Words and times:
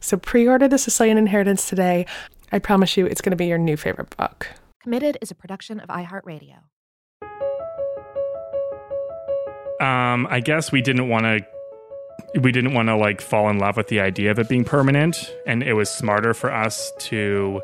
So 0.00 0.16
pre 0.16 0.48
order 0.48 0.68
The 0.68 0.78
Sicilian 0.78 1.18
Inheritance 1.18 1.68
today. 1.68 2.06
I 2.52 2.58
promise 2.58 2.96
you 2.96 3.06
it's 3.06 3.20
going 3.20 3.30
to 3.30 3.36
be 3.36 3.46
your 3.46 3.58
new 3.58 3.76
favorite 3.76 4.16
book. 4.16 4.48
Committed 4.82 5.18
is 5.20 5.30
a 5.30 5.34
production 5.34 5.78
of 5.78 5.88
iHeartRadio. 5.88 6.56
Um, 9.80 10.26
I 10.28 10.40
guess 10.40 10.72
we 10.72 10.82
didn't 10.82 11.08
want 11.08 11.24
to 11.24 11.40
we 12.40 12.52
didn't 12.52 12.74
want 12.74 12.88
to 12.88 12.96
like 12.96 13.20
fall 13.20 13.48
in 13.48 13.58
love 13.58 13.76
with 13.76 13.88
the 13.88 14.00
idea 14.00 14.30
of 14.30 14.38
it 14.38 14.48
being 14.48 14.64
permanent 14.64 15.34
and 15.46 15.62
it 15.62 15.72
was 15.72 15.88
smarter 15.88 16.34
for 16.34 16.52
us 16.52 16.92
to 16.98 17.62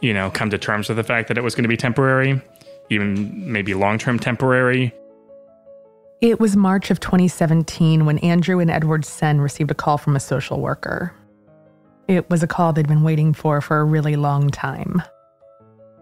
you 0.00 0.14
know 0.14 0.30
come 0.30 0.48
to 0.48 0.56
terms 0.58 0.88
with 0.88 0.96
the 0.96 1.02
fact 1.02 1.28
that 1.28 1.36
it 1.36 1.42
was 1.42 1.54
going 1.56 1.64
to 1.64 1.68
be 1.68 1.76
temporary 1.76 2.40
even 2.88 3.50
maybe 3.50 3.74
long-term 3.74 4.18
temporary 4.18 4.94
it 6.20 6.38
was 6.38 6.56
march 6.56 6.90
of 6.90 7.00
2017 7.00 8.06
when 8.06 8.18
andrew 8.18 8.60
and 8.60 8.70
edward 8.70 9.04
senn 9.04 9.40
received 9.40 9.72
a 9.72 9.74
call 9.74 9.98
from 9.98 10.14
a 10.14 10.20
social 10.20 10.60
worker 10.60 11.12
it 12.08 12.28
was 12.30 12.42
a 12.42 12.46
call 12.46 12.72
they'd 12.72 12.88
been 12.88 13.04
waiting 13.04 13.32
for 13.32 13.60
for 13.60 13.80
a 13.80 13.84
really 13.84 14.16
long 14.16 14.50
time 14.50 15.02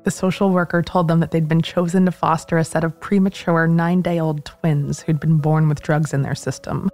the 0.07 0.11
social 0.13 0.51
worker 0.51 0.83
told 0.83 1.09
them 1.09 1.19
that 1.19 1.33
they'd 1.33 1.49
been 1.49 1.61
chosen 1.61 2.07
to 2.07 2.13
foster 2.13 2.57
a 2.59 2.65
set 2.65 2.85
of 2.85 2.99
premature 3.01 3.67
nine 3.67 4.03
day 4.03 4.21
old 4.21 4.45
twins 4.45 5.01
who'd 5.01 5.19
been 5.19 5.39
born 5.39 5.69
with 5.69 5.83
drugs 5.83 6.15
in 6.15 6.23
their 6.23 6.37
system. 6.37 6.89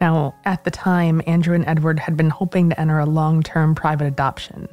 Now, 0.00 0.34
at 0.46 0.64
the 0.64 0.70
time, 0.70 1.20
Andrew 1.26 1.54
and 1.54 1.66
Edward 1.66 1.98
had 1.98 2.16
been 2.16 2.30
hoping 2.30 2.70
to 2.70 2.80
enter 2.80 2.98
a 2.98 3.04
long 3.04 3.42
term 3.42 3.74
private 3.74 4.06
adoption, 4.06 4.68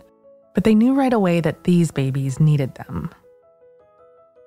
but 0.54 0.64
they 0.64 0.74
knew 0.74 0.94
right 0.94 1.12
away 1.12 1.42
that 1.42 1.66
these 1.66 1.92
babies 1.92 2.40
needed 2.40 2.74
them. 2.76 3.09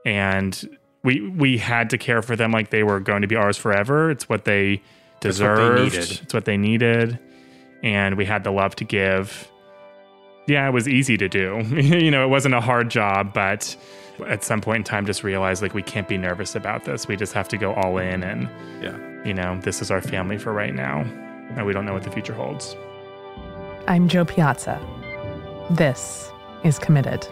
And 0.07 0.79
we 1.05 1.29
we 1.29 1.59
had 1.59 1.91
to 1.91 1.99
care 1.99 2.23
for 2.23 2.37
them 2.37 2.53
like 2.53 2.71
they 2.71 2.85
were 2.85 3.01
going 3.01 3.21
to 3.21 3.29
be 3.29 3.37
ours 3.37 3.59
forever. 3.59 4.11
It's 4.11 4.31
what 4.31 4.47
they 4.47 4.81
deserved. 5.21 5.83
What 5.83 5.93
they 5.93 5.99
it's 5.99 6.33
what 6.33 6.47
they 6.47 6.57
needed. 6.57 7.19
And 7.87 8.17
we 8.17 8.25
had 8.25 8.43
the 8.43 8.51
love 8.51 8.75
to 8.77 8.85
give 8.85 9.49
yeah, 10.47 10.69
it 10.69 10.73
was 10.73 10.89
easy 10.89 11.17
to 11.17 11.29
do. 11.29 11.61
you 11.77 12.11
know, 12.11 12.25
it 12.25 12.29
wasn't 12.29 12.55
a 12.55 12.61
hard 12.61 12.89
job, 12.89 13.33
but 13.33 13.77
at 14.27 14.45
some 14.45 14.61
point 14.61 14.79
in 14.79 14.85
time 14.85 15.05
just 15.05 15.23
realized 15.23 15.63
like 15.63 15.75
we 15.75 15.83
can't 15.83 16.09
be 16.09 16.17
nervous 16.17 16.55
about 16.55 16.85
this. 16.85 17.07
We 17.07 17.17
just 17.17 17.33
have 17.33 17.49
to 17.49 17.59
go 17.59 17.75
all 17.75 17.99
in 17.99 18.23
and 18.23 18.49
yeah. 18.83 18.97
You 19.25 19.35
know, 19.35 19.59
this 19.61 19.83
is 19.83 19.91
our 19.91 20.01
family 20.01 20.39
for 20.39 20.53
right 20.53 20.73
now. 20.73 21.01
And 21.57 21.67
we 21.67 21.73
don't 21.73 21.85
know 21.85 21.93
what 21.93 22.05
the 22.05 22.13
future 22.13 22.33
holds. 22.33 22.77
I'm 23.89 24.09
Jo 24.09 24.25
Piazza. 24.25 24.81
This 25.71 26.31
is 26.63 26.79
Committed. 26.79 27.27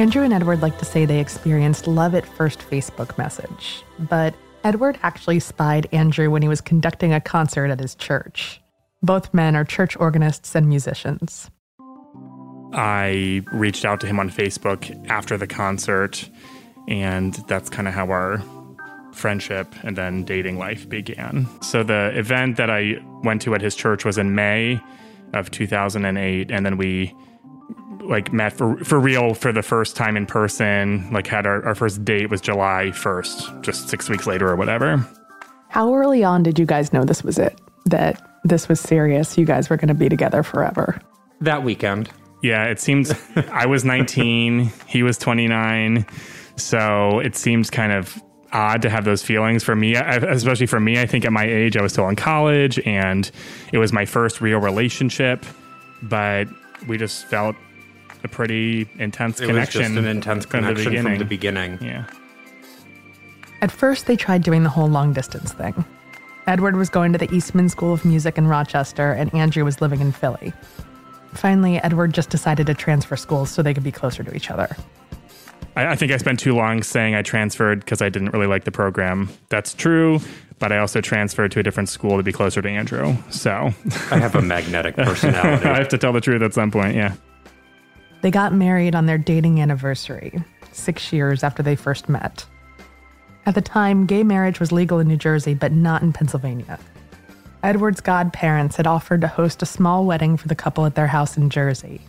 Andrew 0.00 0.22
and 0.22 0.32
Edward 0.32 0.62
like 0.62 0.78
to 0.78 0.86
say 0.86 1.04
they 1.04 1.20
experienced 1.20 1.86
love 1.86 2.14
at 2.14 2.24
first 2.24 2.60
Facebook 2.60 3.18
message, 3.18 3.84
but 3.98 4.34
Edward 4.64 4.98
actually 5.02 5.40
spied 5.40 5.86
Andrew 5.92 6.30
when 6.30 6.40
he 6.40 6.48
was 6.48 6.62
conducting 6.62 7.12
a 7.12 7.20
concert 7.20 7.70
at 7.70 7.80
his 7.80 7.94
church. 7.96 8.62
Both 9.02 9.34
men 9.34 9.54
are 9.54 9.62
church 9.62 9.98
organists 9.98 10.54
and 10.54 10.70
musicians. 10.70 11.50
I 12.72 13.42
reached 13.52 13.84
out 13.84 14.00
to 14.00 14.06
him 14.06 14.18
on 14.18 14.30
Facebook 14.30 15.10
after 15.10 15.36
the 15.36 15.46
concert, 15.46 16.30
and 16.88 17.34
that's 17.46 17.68
kind 17.68 17.86
of 17.86 17.92
how 17.92 18.06
our 18.06 18.42
friendship 19.12 19.66
and 19.82 19.96
then 19.96 20.24
dating 20.24 20.56
life 20.56 20.88
began. 20.88 21.46
So 21.60 21.82
the 21.82 22.10
event 22.18 22.56
that 22.56 22.70
I 22.70 22.96
went 23.22 23.42
to 23.42 23.54
at 23.54 23.60
his 23.60 23.76
church 23.76 24.06
was 24.06 24.16
in 24.16 24.34
May 24.34 24.80
of 25.34 25.50
2008, 25.50 26.50
and 26.50 26.64
then 26.64 26.78
we 26.78 27.14
like 28.00 28.32
met 28.32 28.52
for 28.52 28.76
for 28.84 28.98
real 28.98 29.34
for 29.34 29.52
the 29.52 29.62
first 29.62 29.96
time 29.96 30.16
in 30.16 30.26
person. 30.26 31.10
Like 31.12 31.26
had 31.26 31.46
our, 31.46 31.64
our 31.64 31.74
first 31.74 32.04
date 32.04 32.30
was 32.30 32.40
July 32.40 32.90
first, 32.92 33.50
just 33.62 33.88
six 33.88 34.08
weeks 34.08 34.26
later 34.26 34.48
or 34.48 34.56
whatever. 34.56 35.06
How 35.68 35.94
early 35.94 36.24
on 36.24 36.42
did 36.42 36.58
you 36.58 36.66
guys 36.66 36.92
know 36.92 37.04
this 37.04 37.22
was 37.22 37.38
it? 37.38 37.58
That 37.86 38.20
this 38.44 38.68
was 38.68 38.80
serious. 38.80 39.38
You 39.38 39.44
guys 39.44 39.70
were 39.70 39.76
going 39.76 39.88
to 39.88 39.94
be 39.94 40.08
together 40.08 40.42
forever. 40.42 41.00
That 41.40 41.62
weekend. 41.62 42.10
Yeah, 42.42 42.64
it 42.64 42.80
seems 42.80 43.12
I 43.50 43.66
was 43.66 43.84
19, 43.84 44.72
he 44.86 45.02
was 45.02 45.18
29. 45.18 46.06
So 46.56 47.20
it 47.20 47.36
seems 47.36 47.70
kind 47.70 47.92
of 47.92 48.20
odd 48.52 48.82
to 48.82 48.90
have 48.90 49.04
those 49.04 49.22
feelings 49.22 49.62
for 49.62 49.76
me, 49.76 49.94
especially 49.94 50.66
for 50.66 50.80
me. 50.80 51.00
I 51.00 51.06
think 51.06 51.24
at 51.24 51.32
my 51.32 51.44
age, 51.44 51.76
I 51.76 51.82
was 51.82 51.92
still 51.92 52.08
in 52.08 52.16
college 52.16 52.78
and 52.80 53.30
it 53.72 53.78
was 53.78 53.92
my 53.92 54.04
first 54.04 54.40
real 54.40 54.58
relationship, 54.58 55.44
but 56.02 56.48
we 56.88 56.98
just 56.98 57.26
felt 57.26 57.56
a 58.24 58.28
pretty 58.28 58.88
intense 58.98 59.40
it 59.40 59.46
connection. 59.46 59.80
Was 59.80 59.88
just 59.88 59.98
an 59.98 60.06
intense 60.06 60.44
from 60.44 60.64
connection 60.64 60.94
the 60.94 61.02
from 61.02 61.18
the 61.18 61.24
beginning. 61.24 61.78
Yeah. 61.80 62.06
At 63.62 63.70
first, 63.70 64.06
they 64.06 64.16
tried 64.16 64.42
doing 64.42 64.62
the 64.62 64.70
whole 64.70 64.88
long 64.88 65.12
distance 65.12 65.52
thing. 65.52 65.84
Edward 66.46 66.76
was 66.76 66.88
going 66.88 67.12
to 67.12 67.18
the 67.18 67.32
Eastman 67.32 67.68
School 67.68 67.92
of 67.92 68.04
Music 68.04 68.38
in 68.38 68.46
Rochester, 68.46 69.12
and 69.12 69.32
Andrew 69.34 69.64
was 69.64 69.80
living 69.80 70.00
in 70.00 70.12
Philly. 70.12 70.52
Finally, 71.34 71.78
Edward 71.78 72.12
just 72.12 72.30
decided 72.30 72.66
to 72.66 72.74
transfer 72.74 73.16
schools 73.16 73.50
so 73.50 73.62
they 73.62 73.74
could 73.74 73.84
be 73.84 73.92
closer 73.92 74.24
to 74.24 74.34
each 74.34 74.50
other. 74.50 74.74
I, 75.76 75.88
I 75.88 75.96
think 75.96 76.10
I 76.10 76.16
spent 76.16 76.40
too 76.40 76.54
long 76.54 76.82
saying 76.82 77.14
I 77.14 77.22
transferred 77.22 77.80
because 77.80 78.02
I 78.02 78.08
didn't 78.08 78.30
really 78.30 78.46
like 78.46 78.64
the 78.64 78.72
program. 78.72 79.28
That's 79.48 79.74
true, 79.74 80.20
but 80.58 80.72
I 80.72 80.78
also 80.78 81.00
transferred 81.00 81.52
to 81.52 81.60
a 81.60 81.62
different 81.62 81.88
school 81.88 82.16
to 82.16 82.22
be 82.22 82.32
closer 82.32 82.60
to 82.62 82.68
Andrew. 82.68 83.16
So 83.30 83.72
I 84.10 84.18
have 84.18 84.34
a 84.34 84.42
magnetic 84.42 84.96
personality. 84.96 85.68
I 85.68 85.78
have 85.78 85.88
to 85.88 85.98
tell 85.98 86.12
the 86.12 86.20
truth 86.20 86.42
at 86.42 86.54
some 86.54 86.70
point, 86.70 86.96
yeah. 86.96 87.14
They 88.22 88.30
got 88.30 88.52
married 88.52 88.94
on 88.94 89.06
their 89.06 89.18
dating 89.18 89.60
anniversary, 89.60 90.42
six 90.72 91.12
years 91.12 91.42
after 91.42 91.62
they 91.62 91.76
first 91.76 92.08
met. 92.08 92.44
At 93.46 93.54
the 93.54 93.62
time, 93.62 94.06
gay 94.06 94.22
marriage 94.22 94.60
was 94.60 94.72
legal 94.72 94.98
in 94.98 95.08
New 95.08 95.16
Jersey, 95.16 95.54
but 95.54 95.72
not 95.72 96.02
in 96.02 96.12
Pennsylvania. 96.12 96.78
Edward's 97.62 98.00
godparents 98.00 98.76
had 98.76 98.86
offered 98.86 99.20
to 99.22 99.26
host 99.26 99.62
a 99.62 99.66
small 99.66 100.04
wedding 100.04 100.36
for 100.36 100.48
the 100.48 100.54
couple 100.54 100.86
at 100.86 100.94
their 100.94 101.06
house 101.06 101.36
in 101.36 101.50
Jersey. 101.50 102.00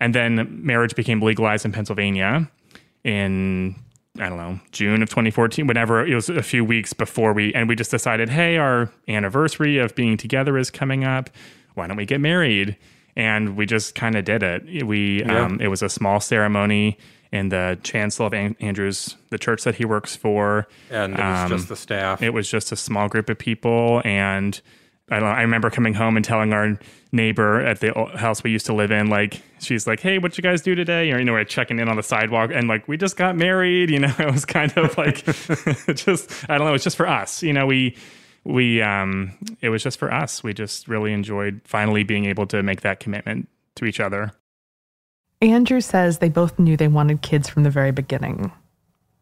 And 0.00 0.14
then 0.14 0.64
marriage 0.64 0.94
became 0.94 1.20
legalized 1.20 1.64
in 1.64 1.72
Pennsylvania 1.72 2.50
in, 3.04 3.74
I 4.18 4.28
don't 4.28 4.38
know, 4.38 4.60
June 4.72 5.02
of 5.02 5.08
2014, 5.08 5.66
whenever 5.66 6.04
it 6.06 6.14
was 6.14 6.28
a 6.28 6.42
few 6.42 6.64
weeks 6.64 6.92
before 6.92 7.32
we, 7.32 7.54
and 7.54 7.68
we 7.68 7.76
just 7.76 7.90
decided, 7.90 8.28
hey, 8.28 8.56
our 8.56 8.90
anniversary 9.08 9.78
of 9.78 9.94
being 9.94 10.16
together 10.16 10.58
is 10.58 10.70
coming 10.70 11.04
up. 11.04 11.30
Why 11.74 11.86
don't 11.86 11.96
we 11.96 12.06
get 12.06 12.20
married? 12.20 12.76
And 13.16 13.56
we 13.56 13.66
just 13.66 13.94
kind 13.94 14.16
of 14.16 14.24
did 14.24 14.42
it. 14.42 14.86
We 14.86 15.20
yeah. 15.20 15.44
um, 15.44 15.60
it 15.60 15.68
was 15.68 15.82
a 15.82 15.88
small 15.88 16.20
ceremony 16.20 16.98
in 17.32 17.48
the 17.48 17.78
chancel 17.82 18.26
of 18.26 18.34
Andrews, 18.34 19.16
the 19.30 19.38
church 19.38 19.64
that 19.64 19.76
he 19.76 19.84
works 19.84 20.14
for, 20.14 20.68
and 20.90 21.14
it 21.14 21.18
was 21.18 21.40
um, 21.40 21.48
just 21.48 21.68
the 21.68 21.76
staff. 21.76 22.22
It 22.22 22.30
was 22.30 22.48
just 22.50 22.72
a 22.72 22.76
small 22.76 23.08
group 23.08 23.30
of 23.30 23.38
people, 23.38 24.02
and 24.04 24.60
I 25.12 25.16
don't 25.18 25.28
know, 25.28 25.34
I 25.34 25.42
remember 25.42 25.68
coming 25.68 25.94
home 25.94 26.16
and 26.16 26.24
telling 26.24 26.52
our 26.52 26.78
neighbor 27.12 27.60
at 27.60 27.80
the 27.80 27.92
house 28.16 28.42
we 28.42 28.50
used 28.50 28.66
to 28.66 28.72
live 28.72 28.90
in, 28.90 29.08
like, 29.08 29.42
she's 29.60 29.86
like, 29.86 30.00
Hey, 30.00 30.18
what 30.18 30.38
you 30.38 30.42
guys 30.42 30.62
do 30.62 30.74
today? 30.74 31.12
Or, 31.12 31.18
you 31.18 31.24
know, 31.24 31.32
we're 31.32 31.44
checking 31.44 31.78
in 31.78 31.88
on 31.88 31.96
the 31.96 32.02
sidewalk 32.02 32.50
and 32.52 32.66
like, 32.66 32.88
we 32.88 32.96
just 32.96 33.16
got 33.16 33.36
married, 33.36 33.90
you 33.90 33.98
know, 33.98 34.14
it 34.18 34.32
was 34.32 34.46
kind 34.46 34.72
of 34.76 34.96
like, 34.96 35.24
just, 35.94 36.48
I 36.48 36.56
don't 36.56 36.66
know, 36.66 36.74
it's 36.74 36.84
just 36.84 36.96
for 36.96 37.06
us. 37.06 37.42
You 37.42 37.52
know, 37.52 37.66
we, 37.66 37.96
we, 38.44 38.82
um, 38.82 39.32
it 39.60 39.68
was 39.68 39.82
just 39.82 39.98
for 39.98 40.12
us. 40.12 40.42
We 40.42 40.52
just 40.52 40.88
really 40.88 41.12
enjoyed 41.12 41.60
finally 41.64 42.02
being 42.02 42.24
able 42.24 42.46
to 42.48 42.62
make 42.62 42.80
that 42.82 43.00
commitment 43.00 43.48
to 43.76 43.84
each 43.84 44.00
other. 44.00 44.32
Andrew 45.40 45.80
says 45.80 46.18
they 46.18 46.28
both 46.28 46.58
knew 46.58 46.76
they 46.76 46.88
wanted 46.88 47.22
kids 47.22 47.48
from 47.48 47.64
the 47.64 47.70
very 47.70 47.90
beginning, 47.90 48.52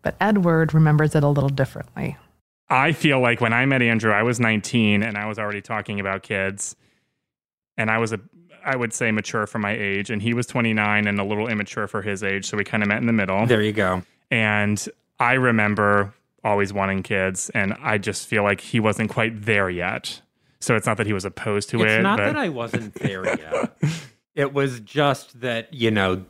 but 0.02 0.16
Edward 0.20 0.74
remembers 0.74 1.14
it 1.14 1.22
a 1.22 1.28
little 1.28 1.48
differently. 1.48 2.16
I 2.68 2.92
feel 2.92 3.20
like 3.20 3.40
when 3.40 3.52
I 3.52 3.66
met 3.66 3.82
Andrew, 3.82 4.12
I 4.12 4.22
was 4.22 4.38
19 4.38 5.02
and 5.02 5.16
I 5.16 5.26
was 5.26 5.38
already 5.38 5.60
talking 5.60 5.98
about 5.98 6.22
kids. 6.22 6.76
And 7.76 7.90
I 7.90 7.98
was 7.98 8.12
a, 8.12 8.20
I 8.64 8.76
would 8.76 8.92
say 8.92 9.10
mature 9.10 9.46
for 9.46 9.58
my 9.58 9.72
age, 9.72 10.10
and 10.10 10.20
he 10.20 10.34
was 10.34 10.46
29 10.46 11.06
and 11.06 11.18
a 11.18 11.24
little 11.24 11.48
immature 11.48 11.88
for 11.88 12.02
his 12.02 12.22
age. 12.22 12.46
So 12.46 12.56
we 12.56 12.64
kind 12.64 12.82
of 12.82 12.88
met 12.88 12.98
in 12.98 13.06
the 13.06 13.12
middle. 13.12 13.46
There 13.46 13.62
you 13.62 13.72
go. 13.72 14.02
And 14.30 14.86
I 15.18 15.32
remember 15.34 16.14
always 16.44 16.72
wanting 16.72 17.02
kids, 17.02 17.50
and 17.50 17.74
I 17.80 17.98
just 17.98 18.26
feel 18.26 18.42
like 18.42 18.60
he 18.60 18.80
wasn't 18.80 19.10
quite 19.10 19.44
there 19.44 19.70
yet. 19.70 20.20
So 20.60 20.76
it's 20.76 20.86
not 20.86 20.98
that 20.98 21.06
he 21.06 21.12
was 21.12 21.24
opposed 21.24 21.70
to 21.70 21.82
it's 21.82 21.90
it. 21.90 21.94
It's 21.96 22.02
not 22.02 22.18
but... 22.18 22.26
that 22.26 22.36
I 22.36 22.48
wasn't 22.48 22.94
there 22.94 23.24
yet. 23.38 23.76
it 24.34 24.52
was 24.52 24.80
just 24.80 25.40
that, 25.40 25.72
you 25.72 25.90
know, 25.90 26.24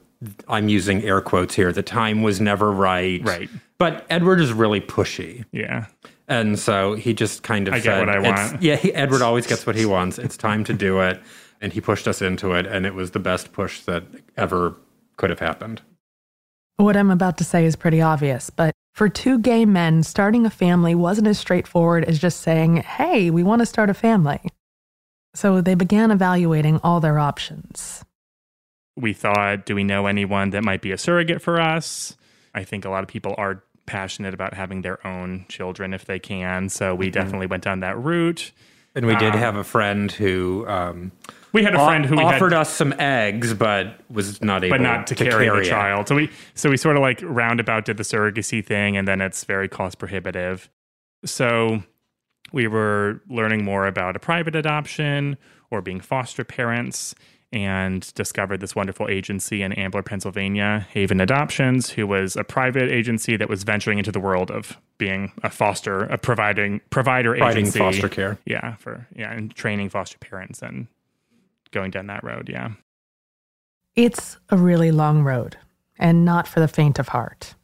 I'm 0.49 0.69
using 0.69 1.03
air 1.03 1.21
quotes 1.21 1.55
here. 1.55 1.73
The 1.73 1.83
time 1.83 2.23
was 2.23 2.41
never 2.41 2.71
right. 2.71 3.23
Right. 3.25 3.51
But 3.79 4.05
Edward 4.11 4.41
is 4.41 4.53
really 4.53 4.81
pushy. 4.81 5.45
Yeah. 5.53 5.87
And 6.29 6.59
so 6.59 6.95
he 6.95 7.13
just 7.13 7.43
kind 7.43 7.67
of 7.67 7.75
I 7.75 7.81
said, 7.81 7.85
get 7.85 7.99
what 7.99 8.09
I 8.09 8.19
want. 8.21 8.63
Yeah, 8.63 8.77
he, 8.77 8.95
Edward 8.95 9.23
always 9.23 9.47
gets 9.47 9.67
what 9.67 9.75
he 9.75 9.85
wants. 9.85 10.19
It's 10.19 10.37
time 10.37 10.63
to 10.65 10.73
do 10.73 11.01
it. 11.01 11.21
And 11.61 11.73
he 11.73 11.81
pushed 11.81 12.07
us 12.07 12.23
into 12.23 12.53
it. 12.53 12.67
And 12.67 12.87
it 12.87 12.95
was 12.95 13.11
the 13.11 13.19
best 13.19 13.53
push 13.53 13.81
that 13.83 14.05
ever 14.37 14.77
could 15.17 15.31
have 15.31 15.41
happened. 15.41 15.83
What 16.77 16.97
I'm 16.97 17.11
about 17.11 17.37
to 17.39 17.45
say 17.45 17.65
is 17.65 17.75
pretty 17.75 18.01
obvious, 18.01 18.49
but 18.49 18.75
for 18.93 19.09
two 19.09 19.39
gay 19.39 19.65
men, 19.65 20.03
starting 20.03 20.45
a 20.45 20.51
family 20.51 20.95
wasn't 20.95 21.29
as 21.29 21.39
straightforward 21.39 22.05
as 22.05 22.19
just 22.19 22.41
saying, 22.41 22.79
hey, 22.79 23.31
we 23.31 23.43
want 23.43 23.61
to 23.61 23.67
start 23.67 23.91
a 23.91 23.95
family. 23.95 24.41
So 25.35 25.61
they 25.61 25.75
began 25.75 26.11
evaluating 26.11 26.81
all 26.83 27.01
their 27.01 27.19
options. 27.19 28.05
We 28.97 29.13
thought, 29.13 29.65
do 29.65 29.75
we 29.75 29.85
know 29.85 30.07
anyone 30.07 30.51
that 30.51 30.65
might 30.65 30.83
be 30.83 30.93
a 30.93 30.99
surrogate 30.99 31.41
for 31.41 31.61
us? 31.61 32.17
I 32.55 32.65
think 32.65 32.85
a 32.85 32.91
lot 32.91 33.03
of 33.03 33.09
people 33.09 33.35
are 33.39 33.63
passionate 33.87 34.35
about 34.35 34.55
having 34.55 34.83
their 34.83 35.05
own 35.07 35.47
children 35.49 35.95
if 35.95 36.05
they 36.05 36.19
can. 36.19 36.69
So 36.69 36.95
we 36.95 37.07
mm-hmm. 37.07 37.13
definitely 37.13 37.47
went 37.47 37.63
down 37.63 37.81
that 37.81 37.99
route. 37.99 38.51
And 38.95 39.07
we 39.07 39.15
did 39.17 39.35
um, 39.35 39.39
have 39.39 39.57
a 39.57 39.65
friend 39.65 40.11
who 40.11 40.67
um, 40.67 41.13
we 41.53 41.63
had 41.63 41.75
a 41.75 41.85
friend 41.85 42.07
who 42.07 42.19
offered 42.19 42.53
had, 42.53 42.61
us 42.61 42.71
some 42.71 42.95
eggs, 42.99 43.55
but 43.55 44.01
was 44.09 44.41
not 44.43 44.65
able, 44.65 44.77
but 44.77 44.83
not 44.83 45.07
to, 45.09 45.15
to 45.15 45.25
carry, 45.25 45.47
carry, 45.47 45.65
the 45.65 45.69
child. 45.69 46.09
So 46.09 46.15
we 46.15 46.31
so 46.55 46.71
we 46.71 46.77
sort 46.77 46.97
of 46.97 47.03
like 47.03 47.21
roundabout 47.23 47.85
did 47.85 47.97
the 47.97 48.03
surrogacy 48.03 48.65
thing, 48.65 48.97
and 48.97 49.07
then 49.07 49.21
it's 49.21 49.45
very 49.45 49.69
cost 49.69 49.99
prohibitive. 49.99 50.69
So 51.25 51.83
we 52.53 52.67
were 52.67 53.23
learning 53.29 53.65
more 53.65 53.87
about 53.87 54.17
a 54.17 54.19
private 54.19 54.57
adoption 54.57 55.37
or 55.71 55.83
being 55.83 56.01
foster 56.01 56.45
parents 56.45 57.15
and 57.53 58.13
discovered 58.15 58.61
this 58.61 58.77
wonderful 58.77 59.09
agency 59.09 59.63
in 59.63 59.73
Ambler, 59.73 60.03
Pennsylvania, 60.03 60.87
Haven 60.91 61.21
Adoptions, 61.21 61.91
who 61.91 62.07
was 62.07 62.37
a 62.37 62.45
private 62.45 62.91
agency 62.91 63.37
that 63.37 63.49
was 63.49 63.65
venturing 63.65 63.99
into 63.99 64.13
the 64.13 64.21
world 64.21 64.53
of 64.53 64.79
being 64.99 65.33
a 65.43 65.51
foster, 65.51 66.05
a 66.05 66.17
providing 66.17 66.81
provider 66.91 67.35
agency. 67.35 67.41
providing 67.41 67.67
agency, 67.67 67.79
foster 67.79 68.09
care. 68.09 68.39
Yeah, 68.45 68.77
for 68.77 69.07
yeah, 69.17 69.33
and 69.33 69.55
training 69.55 69.89
foster 69.89 70.19
parents 70.19 70.63
and 70.63 70.87
going 71.73 71.91
down 71.91 72.07
that 72.09 72.25
road. 72.25 72.49
Yeah, 72.49 72.71
it's 73.97 74.39
a 74.51 74.57
really 74.57 74.91
long 74.91 75.23
road, 75.23 75.57
and 75.99 76.25
not 76.25 76.47
for 76.47 76.61
the 76.61 76.69
faint 76.69 76.99
of 76.99 77.09
heart. 77.09 77.55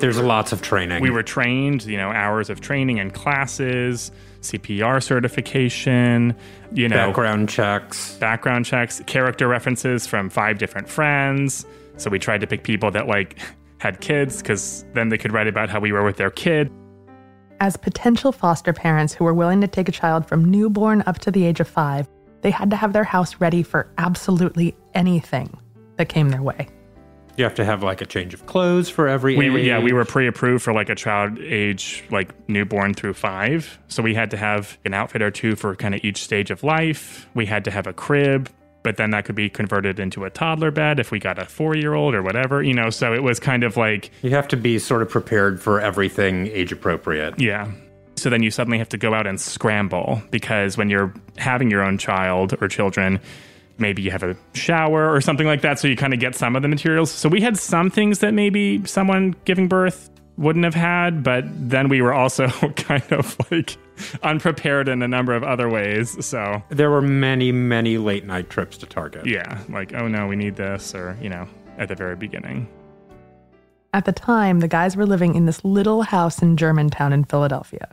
There's 0.00 0.18
lots 0.18 0.52
of 0.52 0.62
training. 0.62 1.02
We 1.02 1.10
were 1.10 1.22
trained, 1.22 1.84
you 1.84 1.96
know, 1.96 2.10
hours 2.10 2.48
of 2.48 2.60
training 2.60 2.98
and 2.98 3.12
classes, 3.12 4.10
CPR 4.40 5.02
certification, 5.02 6.34
you 6.72 6.88
know, 6.88 6.96
background 6.96 7.48
checks, 7.48 8.14
background 8.16 8.64
checks, 8.64 9.02
character 9.06 9.46
references 9.48 10.06
from 10.06 10.30
five 10.30 10.58
different 10.58 10.88
friends. 10.88 11.66
So 11.98 12.10
we 12.10 12.18
tried 12.18 12.40
to 12.40 12.46
pick 12.46 12.62
people 12.62 12.90
that 12.92 13.06
like 13.06 13.38
had 13.78 14.00
kids 14.00 14.38
because 14.38 14.84
then 14.94 15.08
they 15.08 15.18
could 15.18 15.32
write 15.32 15.48
about 15.48 15.68
how 15.68 15.80
we 15.80 15.92
were 15.92 16.04
with 16.04 16.16
their 16.16 16.30
kid. 16.30 16.70
As 17.62 17.76
potential 17.76 18.32
foster 18.32 18.72
parents 18.72 19.14
who 19.14 19.22
were 19.22 19.32
willing 19.32 19.60
to 19.60 19.68
take 19.68 19.88
a 19.88 19.92
child 19.92 20.26
from 20.26 20.50
newborn 20.50 21.04
up 21.06 21.18
to 21.20 21.30
the 21.30 21.44
age 21.44 21.60
of 21.60 21.68
five, 21.68 22.08
they 22.40 22.50
had 22.50 22.70
to 22.70 22.76
have 22.76 22.92
their 22.92 23.04
house 23.04 23.36
ready 23.38 23.62
for 23.62 23.88
absolutely 23.98 24.74
anything 24.94 25.56
that 25.96 26.08
came 26.08 26.30
their 26.30 26.42
way. 26.42 26.66
You 27.36 27.44
have 27.44 27.54
to 27.54 27.64
have 27.64 27.84
like 27.84 28.00
a 28.00 28.04
change 28.04 28.34
of 28.34 28.46
clothes 28.46 28.90
for 28.90 29.06
every 29.06 29.36
we, 29.36 29.60
age. 29.60 29.66
Yeah, 29.68 29.78
we 29.78 29.92
were 29.92 30.04
pre-approved 30.04 30.64
for 30.64 30.72
like 30.72 30.88
a 30.88 30.96
child 30.96 31.38
age 31.38 32.02
like 32.10 32.34
newborn 32.48 32.94
through 32.94 33.14
five. 33.14 33.78
So 33.86 34.02
we 34.02 34.12
had 34.12 34.32
to 34.32 34.36
have 34.36 34.76
an 34.84 34.92
outfit 34.92 35.22
or 35.22 35.30
two 35.30 35.54
for 35.54 35.76
kind 35.76 35.94
of 35.94 36.00
each 36.02 36.24
stage 36.24 36.50
of 36.50 36.64
life. 36.64 37.28
We 37.32 37.46
had 37.46 37.64
to 37.66 37.70
have 37.70 37.86
a 37.86 37.92
crib, 37.92 38.50
but 38.82 38.96
then 38.96 39.10
that 39.10 39.24
could 39.24 39.34
be 39.34 39.48
converted 39.48 40.00
into 40.00 40.24
a 40.24 40.30
toddler 40.30 40.70
bed 40.70 40.98
if 40.98 41.10
we 41.10 41.18
got 41.18 41.38
a 41.38 41.44
four-year-old 41.44 42.14
or 42.14 42.22
whatever, 42.22 42.62
you 42.62 42.74
know. 42.74 42.90
So 42.90 43.14
it 43.14 43.22
was 43.22 43.38
kind 43.38 43.64
of 43.64 43.76
like 43.76 44.10
you 44.22 44.30
have 44.30 44.48
to 44.48 44.56
be 44.56 44.78
sort 44.78 45.02
of 45.02 45.08
prepared 45.08 45.60
for 45.60 45.80
everything 45.80 46.48
age 46.48 46.72
appropriate. 46.72 47.40
Yeah. 47.40 47.70
So 48.16 48.30
then 48.30 48.42
you 48.42 48.50
suddenly 48.50 48.78
have 48.78 48.88
to 48.90 48.98
go 48.98 49.14
out 49.14 49.26
and 49.26 49.40
scramble 49.40 50.22
because 50.30 50.76
when 50.76 50.90
you're 50.90 51.12
having 51.38 51.70
your 51.70 51.82
own 51.82 51.98
child 51.98 52.54
or 52.60 52.68
children 52.68 53.20
maybe 53.78 54.02
you 54.02 54.10
have 54.10 54.22
a 54.22 54.36
shower 54.54 55.12
or 55.12 55.20
something 55.20 55.46
like 55.46 55.62
that 55.62 55.78
so 55.78 55.88
you 55.88 55.96
kind 55.96 56.14
of 56.14 56.20
get 56.20 56.34
some 56.34 56.54
of 56.54 56.62
the 56.62 56.68
materials 56.68 57.10
so 57.10 57.28
we 57.28 57.40
had 57.40 57.56
some 57.56 57.90
things 57.90 58.20
that 58.20 58.32
maybe 58.32 58.84
someone 58.86 59.34
giving 59.44 59.66
birth 59.66 60.10
wouldn't 60.36 60.64
have 60.64 60.74
had 60.74 61.22
but 61.22 61.44
then 61.68 61.88
we 61.88 62.00
were 62.00 62.12
also 62.12 62.48
kind 62.76 63.10
of 63.12 63.36
like 63.50 63.76
unprepared 64.22 64.88
in 64.88 65.02
a 65.02 65.08
number 65.08 65.34
of 65.34 65.42
other 65.42 65.68
ways 65.68 66.24
so 66.24 66.62
there 66.68 66.90
were 66.90 67.02
many 67.02 67.52
many 67.52 67.98
late 67.98 68.24
night 68.24 68.50
trips 68.50 68.76
to 68.76 68.86
target 68.86 69.26
yeah 69.26 69.58
like 69.68 69.92
oh 69.94 70.08
no 70.08 70.26
we 70.26 70.36
need 70.36 70.56
this 70.56 70.94
or 70.94 71.16
you 71.20 71.28
know 71.28 71.46
at 71.78 71.88
the 71.88 71.94
very 71.94 72.16
beginning 72.16 72.68
at 73.94 74.04
the 74.04 74.12
time 74.12 74.60
the 74.60 74.68
guys 74.68 74.96
were 74.96 75.06
living 75.06 75.34
in 75.34 75.46
this 75.46 75.64
little 75.64 76.02
house 76.02 76.42
in 76.42 76.56
germantown 76.56 77.12
in 77.12 77.24
philadelphia 77.24 77.88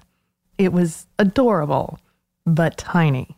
it 0.57 0.73
was 0.73 1.07
adorable 1.17 2.00
but 2.45 2.77
tiny 2.77 3.35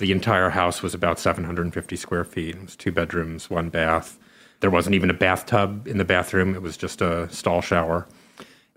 the 0.00 0.12
entire 0.12 0.48
house 0.48 0.82
was 0.82 0.94
about 0.94 1.18
750 1.18 1.94
square 1.94 2.24
feet. 2.24 2.56
It 2.56 2.62
was 2.62 2.74
two 2.74 2.90
bedrooms, 2.90 3.50
one 3.50 3.68
bath. 3.68 4.18
There 4.60 4.70
wasn't 4.70 4.94
even 4.94 5.10
a 5.10 5.14
bathtub 5.14 5.86
in 5.86 5.98
the 5.98 6.06
bathroom, 6.06 6.54
it 6.54 6.62
was 6.62 6.78
just 6.78 7.02
a 7.02 7.28
stall 7.30 7.60
shower. 7.60 8.08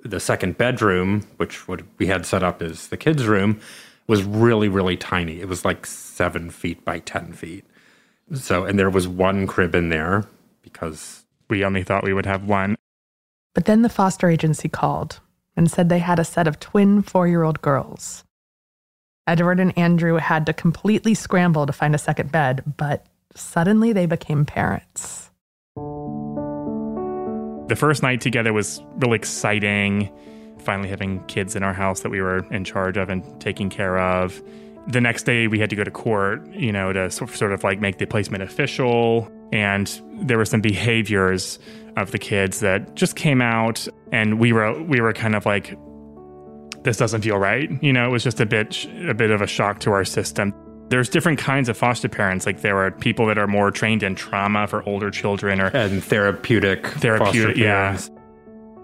The 0.03 0.19
second 0.19 0.57
bedroom, 0.57 1.25
which 1.37 1.67
what 1.67 1.81
we 1.97 2.07
had 2.07 2.25
set 2.25 2.43
up 2.43 2.61
as 2.61 2.87
the 2.89 2.97
kids' 2.97 3.25
room, 3.25 3.59
was 4.07 4.23
really, 4.23 4.67
really 4.67 4.97
tiny. 4.97 5.39
It 5.39 5.47
was 5.47 5.63
like 5.63 5.85
seven 5.85 6.49
feet 6.49 6.83
by 6.83 6.99
10 6.99 7.33
feet. 7.33 7.65
So, 8.33 8.65
and 8.65 8.77
there 8.77 8.89
was 8.89 9.07
one 9.07 9.47
crib 9.47 9.75
in 9.75 9.89
there 9.89 10.25
because 10.61 11.23
we 11.49 11.63
only 11.63 11.83
thought 11.83 12.03
we 12.03 12.13
would 12.13 12.25
have 12.25 12.45
one. 12.45 12.75
But 13.53 13.65
then 13.65 13.81
the 13.81 13.89
foster 13.89 14.29
agency 14.29 14.67
called 14.67 15.19
and 15.55 15.69
said 15.69 15.87
they 15.87 15.99
had 15.99 16.19
a 16.19 16.25
set 16.25 16.47
of 16.47 16.59
twin 16.59 17.01
four 17.01 17.27
year 17.27 17.43
old 17.43 17.61
girls. 17.61 18.23
Edward 19.27 19.59
and 19.59 19.77
Andrew 19.77 20.15
had 20.15 20.45
to 20.47 20.53
completely 20.53 21.13
scramble 21.13 21.65
to 21.65 21.73
find 21.73 21.95
a 21.95 21.99
second 21.99 22.31
bed, 22.31 22.63
but 22.77 23.05
suddenly 23.35 23.93
they 23.93 24.05
became 24.05 24.45
parents. 24.45 25.29
The 27.73 27.79
first 27.79 28.03
night 28.03 28.21
together 28.21 28.53
was 28.53 28.83
really 28.97 29.15
exciting. 29.15 30.11
Finally, 30.59 30.89
having 30.89 31.25
kids 31.25 31.55
in 31.55 31.63
our 31.63 31.73
house 31.73 32.01
that 32.01 32.11
we 32.11 32.21
were 32.21 32.45
in 32.53 32.63
charge 32.65 32.97
of 32.97 33.09
and 33.09 33.23
taking 33.41 33.67
care 33.67 33.97
of. 33.97 34.43
The 34.85 35.01
next 35.01 35.23
day, 35.23 35.47
we 35.47 35.57
had 35.57 35.71
to 35.71 35.75
go 35.75 35.83
to 35.83 35.89
court, 35.89 36.45
you 36.53 36.71
know, 36.71 36.93
to 36.93 37.09
sort 37.09 37.51
of 37.51 37.63
like 37.63 37.79
make 37.79 37.97
the 37.97 38.05
placement 38.05 38.43
official. 38.43 39.27
And 39.51 39.87
there 40.21 40.37
were 40.37 40.45
some 40.45 40.61
behaviors 40.61 41.57
of 41.97 42.11
the 42.11 42.19
kids 42.19 42.59
that 42.59 42.93
just 42.93 43.15
came 43.15 43.41
out, 43.41 43.87
and 44.11 44.39
we 44.39 44.53
were 44.53 44.79
we 44.83 45.01
were 45.01 45.11
kind 45.11 45.33
of 45.33 45.47
like, 45.47 45.75
this 46.83 46.97
doesn't 46.97 47.23
feel 47.23 47.39
right. 47.39 47.71
You 47.81 47.91
know, 47.91 48.05
it 48.05 48.11
was 48.11 48.23
just 48.23 48.39
a 48.39 48.45
bit 48.45 48.85
a 49.07 49.15
bit 49.15 49.31
of 49.31 49.41
a 49.41 49.47
shock 49.47 49.79
to 49.79 49.91
our 49.93 50.05
system. 50.05 50.53
There's 50.93 51.09
different 51.09 51.39
kinds 51.39 51.69
of 51.69 51.75
foster 51.75 52.07
parents. 52.07 52.45
Like 52.45 52.61
there 52.61 52.77
are 52.77 52.91
people 52.91 53.25
that 53.25 53.39
are 53.39 53.47
more 53.47 53.71
trained 53.71 54.03
in 54.03 54.13
trauma 54.13 54.67
for 54.67 54.87
older 54.87 55.09
children 55.09 55.59
or 55.59 55.75
and 55.75 56.03
therapeutic 56.03 56.85
therapeutic, 56.85 57.57
yeah. 57.57 57.97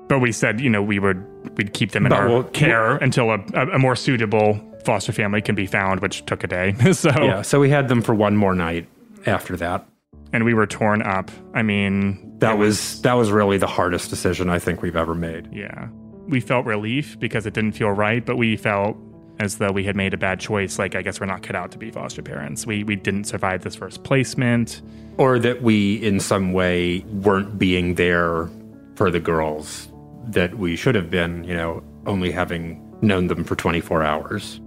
But 0.08 0.18
we 0.18 0.32
said, 0.32 0.60
you 0.60 0.72
know, 0.72 0.82
we 0.82 0.98
would 0.98 1.24
we'd 1.56 1.74
keep 1.74 1.92
them 1.92 2.08
in 2.08 2.10
but 2.10 2.18
our 2.18 2.28
we'll, 2.28 2.44
care 2.46 2.94
we'll, 2.94 3.02
until 3.02 3.30
a, 3.30 3.38
a, 3.54 3.78
more 3.78 3.96
suitable 3.96 4.60
foster 4.86 5.12
family 5.12 5.40
can 5.40 5.54
be 5.54 5.68
found, 5.68 6.00
which 6.00 6.26
took 6.26 6.44
a 6.44 6.48
day. 6.48 6.74
so 6.94 7.12
yeah, 7.12 7.44
so 7.44 7.60
we 7.60 7.70
had 7.70 7.90
them 7.90 8.02
for 8.02 8.16
one 8.16 8.36
more 8.36 8.56
night 8.56 8.88
after 9.28 9.56
that, 9.58 9.88
and 10.34 10.44
we 10.44 10.56
were 10.56 10.66
torn 10.66 11.04
up. 11.04 11.30
I 11.54 11.62
mean, 11.62 12.40
that 12.40 12.58
was, 12.58 12.78
was 12.78 13.02
that 13.04 13.14
was 13.14 13.30
really 13.30 13.60
the 13.60 13.68
hardest 13.68 14.10
decision 14.10 14.50
I 14.50 14.58
think 14.58 14.82
we've 14.82 14.96
ever 14.96 15.14
made. 15.14 15.48
Yeah 15.54 15.90
we 16.30 16.40
felt 16.40 16.66
relief 16.66 17.20
because 17.20 17.46
it 17.46 17.54
didn't 17.54 17.72
feel 17.72 17.90
right, 17.90 18.24
but 18.24 18.38
we 18.38 18.56
felt 18.56 18.96
as 19.40 19.58
though 19.58 19.72
we 19.72 19.84
had 19.84 19.96
made 19.96 20.14
a 20.14 20.18
bad 20.18 20.40
choice. 20.40 20.78
Like, 20.78 20.96
I 20.96 21.02
guess 21.02 21.20
we're 21.20 21.26
not 21.26 21.44
cut 21.44 21.56
out 21.56 21.72
to 21.72 21.78
be 21.78 21.92
foster 21.92 22.22
parents. 22.22 22.66
We, 22.66 22.84
we 22.84 22.96
didn't 22.96 23.24
survive 23.24 23.64
this 23.64 23.76
first 23.76 24.04
placement. 24.04 24.82
Or 25.18 25.40
that 25.40 25.62
we, 25.62 25.96
in 25.96 26.20
some 26.20 26.54
way, 26.54 27.00
weren't 27.12 27.58
being 27.58 27.96
there 27.96 28.50
for 28.96 29.10
the 29.10 29.20
girls 29.20 29.88
that 30.28 30.58
we 30.58 30.76
should 30.76 30.96
have 30.96 31.10
been, 31.10 31.44
you 31.46 31.54
know, 31.54 31.82
only 32.06 32.32
having 32.32 32.86
known 33.02 33.28
them 33.28 33.44
for 33.44 33.56
24 33.56 34.04
hours. 34.04 34.60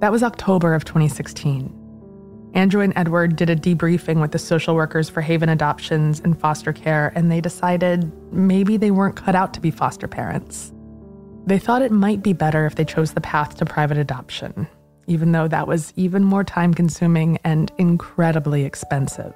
That 0.00 0.12
was 0.12 0.22
October 0.22 0.74
of 0.74 0.84
2016. 0.84 1.74
Andrew 2.54 2.80
and 2.80 2.92
Edward 2.96 3.36
did 3.36 3.50
a 3.50 3.56
debriefing 3.56 4.20
with 4.20 4.32
the 4.32 4.38
social 4.38 4.74
workers 4.74 5.10
for 5.10 5.20
Haven 5.20 5.48
Adoptions 5.48 6.20
and 6.20 6.38
foster 6.38 6.72
care, 6.72 7.12
and 7.14 7.30
they 7.30 7.40
decided 7.40 8.10
maybe 8.32 8.76
they 8.76 8.90
weren't 8.90 9.16
cut 9.16 9.34
out 9.34 9.52
to 9.54 9.60
be 9.60 9.70
foster 9.70 10.08
parents. 10.08 10.72
They 11.48 11.58
thought 11.58 11.80
it 11.80 11.90
might 11.90 12.22
be 12.22 12.34
better 12.34 12.66
if 12.66 12.74
they 12.74 12.84
chose 12.84 13.14
the 13.14 13.22
path 13.22 13.56
to 13.56 13.64
private 13.64 13.96
adoption, 13.96 14.68
even 15.06 15.32
though 15.32 15.48
that 15.48 15.66
was 15.66 15.94
even 15.96 16.22
more 16.22 16.44
time 16.44 16.74
consuming 16.74 17.38
and 17.42 17.72
incredibly 17.78 18.64
expensive. 18.64 19.34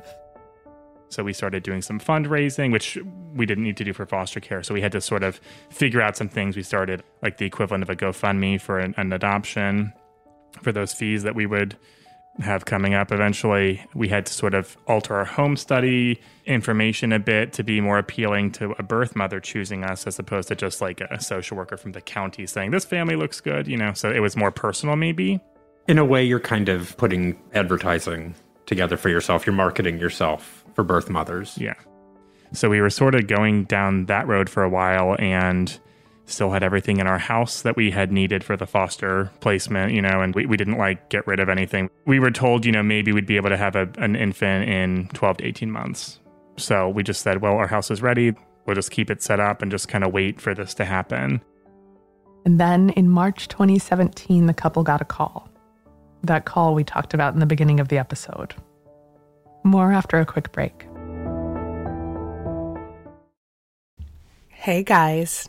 So 1.08 1.24
we 1.24 1.32
started 1.32 1.62
doing 1.62 1.80
some 1.80 1.98
fundraising, 1.98 2.70
which 2.70 2.98
we 3.34 3.46
didn't 3.46 3.64
need 3.64 3.78
to 3.78 3.84
do 3.84 3.94
for 3.94 4.04
foster 4.04 4.40
care. 4.40 4.62
So 4.62 4.74
we 4.74 4.82
had 4.82 4.92
to 4.92 5.00
sort 5.00 5.22
of 5.22 5.40
figure 5.70 6.02
out 6.02 6.14
some 6.14 6.28
things. 6.28 6.54
We 6.54 6.62
started 6.62 7.02
like 7.22 7.38
the 7.38 7.46
equivalent 7.46 7.82
of 7.82 7.88
a 7.88 7.96
GoFundMe 7.96 8.60
for 8.60 8.78
an, 8.78 8.92
an 8.98 9.14
adoption 9.14 9.94
for 10.60 10.70
those 10.70 10.92
fees 10.92 11.22
that 11.22 11.34
we 11.34 11.46
would 11.46 11.78
have 12.40 12.64
coming 12.64 12.94
up 12.94 13.12
eventually. 13.12 13.84
We 13.94 14.08
had 14.08 14.26
to 14.26 14.32
sort 14.32 14.54
of 14.54 14.76
alter 14.86 15.14
our 15.14 15.24
home 15.24 15.56
study 15.56 16.20
information 16.46 17.12
a 17.12 17.18
bit 17.18 17.52
to 17.54 17.62
be 17.62 17.80
more 17.80 17.98
appealing 17.98 18.52
to 18.52 18.74
a 18.78 18.82
birth 18.82 19.14
mother 19.14 19.38
choosing 19.38 19.84
us 19.84 20.06
as 20.06 20.18
opposed 20.18 20.48
to 20.48 20.54
just 20.54 20.80
like 20.80 21.00
a 21.00 21.20
social 21.20 21.56
worker 21.56 21.76
from 21.76 21.92
the 21.92 22.00
county 22.00 22.46
saying, 22.46 22.70
this 22.70 22.84
family 22.84 23.16
looks 23.16 23.40
good, 23.40 23.68
you 23.68 23.76
know? 23.76 23.92
So 23.92 24.10
it 24.10 24.20
was 24.20 24.36
more 24.36 24.50
personal, 24.50 24.96
maybe. 24.96 25.40
In 25.88 25.98
a 25.98 26.04
way, 26.04 26.24
you're 26.24 26.40
kind 26.40 26.68
of 26.68 26.96
putting 26.96 27.38
advertising 27.54 28.34
together 28.66 28.96
for 28.96 29.08
yourself, 29.08 29.44
you're 29.44 29.54
marketing 29.54 29.98
yourself 29.98 30.64
for 30.74 30.84
birth 30.84 31.10
mothers. 31.10 31.58
Yeah. 31.58 31.74
So 32.52 32.70
we 32.70 32.80
were 32.80 32.90
sort 32.90 33.14
of 33.14 33.26
going 33.26 33.64
down 33.64 34.06
that 34.06 34.26
road 34.26 34.48
for 34.48 34.62
a 34.62 34.68
while 34.68 35.16
and 35.18 35.78
still 36.32 36.50
had 36.50 36.62
everything 36.62 36.98
in 36.98 37.06
our 37.06 37.18
house 37.18 37.62
that 37.62 37.76
we 37.76 37.90
had 37.90 38.10
needed 38.10 38.42
for 38.42 38.56
the 38.56 38.66
foster 38.66 39.30
placement, 39.40 39.92
you 39.92 40.02
know, 40.02 40.20
and 40.20 40.34
we, 40.34 40.46
we 40.46 40.56
didn't 40.56 40.78
like 40.78 41.08
get 41.08 41.26
rid 41.26 41.40
of 41.40 41.48
anything. 41.48 41.90
We 42.06 42.18
were 42.18 42.30
told, 42.30 42.64
you 42.64 42.72
know, 42.72 42.82
maybe 42.82 43.12
we'd 43.12 43.26
be 43.26 43.36
able 43.36 43.50
to 43.50 43.56
have 43.56 43.76
a, 43.76 43.88
an 43.98 44.16
infant 44.16 44.68
in 44.68 45.08
12 45.14 45.38
to 45.38 45.44
18 45.44 45.70
months. 45.70 46.20
So 46.56 46.88
we 46.88 47.02
just 47.02 47.22
said, 47.22 47.42
well, 47.42 47.54
our 47.54 47.66
house 47.66 47.90
is 47.90 48.02
ready. 48.02 48.34
We'll 48.66 48.74
just 48.74 48.90
keep 48.90 49.10
it 49.10 49.22
set 49.22 49.40
up 49.40 49.62
and 49.62 49.70
just 49.70 49.88
kind 49.88 50.04
of 50.04 50.12
wait 50.12 50.40
for 50.40 50.54
this 50.54 50.74
to 50.74 50.84
happen. 50.84 51.42
And 52.44 52.58
then 52.58 52.90
in 52.90 53.08
March 53.08 53.48
2017, 53.48 54.46
the 54.46 54.54
couple 54.54 54.82
got 54.82 55.00
a 55.00 55.04
call. 55.04 55.48
That 56.22 56.44
call 56.44 56.74
we 56.74 56.84
talked 56.84 57.14
about 57.14 57.34
in 57.34 57.40
the 57.40 57.46
beginning 57.46 57.80
of 57.80 57.88
the 57.88 57.98
episode. 57.98 58.54
More 59.64 59.92
after 59.92 60.18
a 60.18 60.26
quick 60.26 60.52
break. 60.52 60.86
Hey 64.48 64.84
guys, 64.84 65.48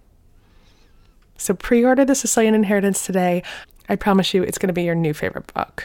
So 1.41 1.55
pre 1.55 1.83
order 1.83 2.05
The 2.05 2.13
Sicilian 2.13 2.53
Inheritance 2.53 3.03
today. 3.03 3.41
I 3.89 3.95
promise 3.95 4.31
you 4.31 4.43
it's 4.43 4.59
going 4.59 4.67
to 4.67 4.73
be 4.73 4.83
your 4.83 4.93
new 4.93 5.11
favorite 5.11 5.51
book. 5.55 5.83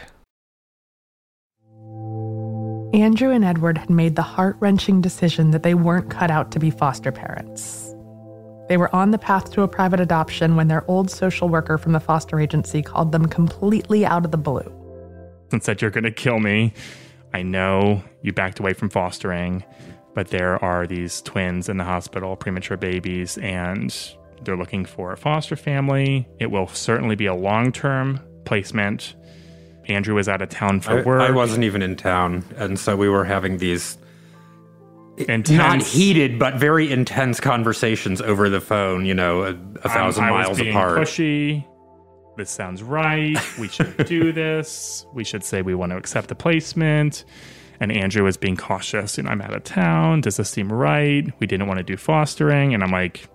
Andrew 2.93 3.31
and 3.31 3.43
Edward 3.43 3.79
had 3.79 3.89
made 3.89 4.17
the 4.17 4.23
heart 4.23 4.57
wrenching 4.61 5.01
decision 5.01 5.53
that 5.53 5.63
they 5.63 5.73
weren't 5.73 6.11
cut 6.11 6.31
out 6.31 6.51
to 6.53 6.59
be 6.59 6.71
foster 6.71 7.11
parents. 7.11 7.95
They 8.69 8.77
were 8.77 8.95
on 8.95 9.13
the 9.13 9.19
path 9.19 9.51
to 9.53 9.63
a 9.63 9.69
private 9.69 9.99
adoption 9.99 10.57
when 10.57 10.69
their 10.69 10.89
old 10.91 11.11
social 11.11 11.49
worker 11.49 11.79
from 11.79 11.93
the 11.93 12.01
foster 12.01 12.39
agency 12.39 12.83
called 12.83 13.13
them 13.13 13.27
completely 13.27 14.05
out 14.05 14.27
of 14.27 14.33
the 14.33 14.37
blue. 14.37 14.71
And 15.53 15.63
said, 15.63 15.81
You're 15.81 15.91
going 15.91 16.05
to 16.05 16.11
kill 16.11 16.39
me. 16.39 16.75
I 17.33 17.43
know 17.43 18.03
you 18.21 18.35
backed 18.35 18.61
away 18.61 18.75
from 18.75 18.91
fostering, 18.91 19.65
but 20.15 20.29
there 20.29 20.63
are 20.63 20.87
these 20.87 21.23
twins 21.23 21.71
in 21.71 21.79
the 21.79 21.85
hospital, 21.85 22.37
premature 22.37 22.77
babies, 22.77 23.39
and 23.39 23.91
they're 24.43 24.57
looking 24.57 24.85
for 24.85 25.13
a 25.13 25.17
foster 25.17 25.57
family. 25.57 26.29
It 26.39 26.51
will 26.51 26.69
certainly 26.69 27.17
be 27.17 27.27
a 27.27 27.35
long 27.35 27.73
term 27.73 28.21
placement. 28.45 29.15
Andrew 29.89 30.15
was 30.15 30.29
out 30.29 30.43
of 30.43 30.49
town 30.49 30.81
for 30.81 31.01
I, 31.01 31.03
work. 31.03 31.21
I 31.23 31.31
wasn't 31.31 31.65
even 31.65 31.83
in 31.83 31.97
town. 31.97 32.45
And 32.57 32.79
so 32.79 32.97
we 32.97 33.09
were 33.09 33.25
having 33.25 33.59
these 33.59 33.99
Intense. 35.17 35.51
not 35.51 35.83
heated, 35.83 36.39
but 36.39 36.57
very 36.57 36.91
intense 36.93 37.41
conversations 37.41 38.21
over 38.21 38.51
the 38.51 38.61
phone, 38.61 39.07
you 39.07 39.15
know, 39.15 39.45
a, 39.45 39.51
a 39.83 39.89
thousand 39.89 40.25
I 40.25 40.31
miles 40.31 40.49
was 40.51 40.59
being 40.59 40.77
apart. 40.77 40.99
Pushy. 40.99 41.65
This 42.37 42.51
sounds 42.51 42.83
right. 42.83 43.39
We 43.59 43.69
should 43.69 43.97
do 44.07 44.33
this. 44.33 45.07
We 45.15 45.25
should 45.25 45.43
say 45.43 45.63
we 45.63 45.75
want 45.75 45.93
to 45.93 45.97
accept 45.97 46.29
the 46.29 46.35
placement. 46.35 47.25
And 47.81 47.91
Andrew 47.93 48.25
was 48.25 48.37
being 48.37 48.57
cautious. 48.57 49.17
You 49.17 49.25
know, 49.25 49.31
I'm 49.31 49.41
out 49.41 49.55
of 49.55 49.65
town. 49.65 50.21
Does 50.21 50.37
this 50.37 50.51
seem 50.51 50.71
right? 50.71 51.33
We 51.41 51.47
didn't 51.47 51.67
want 51.67 51.79
to 51.79 51.85
do 51.85 51.97
fostering. 51.97 52.75
And 52.75 52.83
I'm 52.83 52.91
like, 52.91 53.27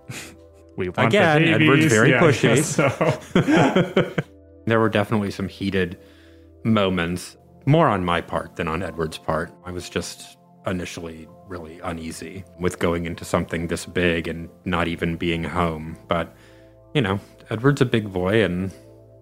we 0.78 0.90
want 0.90 1.10
Again, 1.10 1.44
the 1.44 1.52
babies. 1.52 1.62
Edward's 1.70 1.86
very 1.94 2.10
Yeah, 2.12 2.24
I 2.24 2.28
pushy. 2.28 2.56
guess 2.56 4.16
So 4.16 4.24
There 4.66 4.80
were 4.80 4.90
definitely 4.90 5.32
some 5.32 5.48
heated 5.48 5.98
moments, 6.64 7.38
more 7.66 7.88
on 7.88 8.06
my 8.06 8.22
part 8.22 8.56
than 8.56 8.68
on 8.68 8.84
Edward's 8.84 9.18
part. 9.18 9.52
I 9.66 9.72
was 9.72 9.90
just 9.90 10.38
initially 10.68 11.28
really 11.48 11.80
uneasy 11.80 12.44
with 12.60 12.80
going 12.80 13.06
into 13.06 13.26
something 13.26 13.68
this 13.68 13.86
big 13.86 14.28
and 14.28 14.50
not 14.66 14.88
even 14.88 15.18
being 15.18 15.44
home. 15.44 15.98
But, 16.08 16.34
you 16.94 17.02
know, 17.02 17.20
Edward's 17.50 17.82
a 17.82 17.86
big 17.86 18.14
boy 18.14 18.44
and 18.44 18.72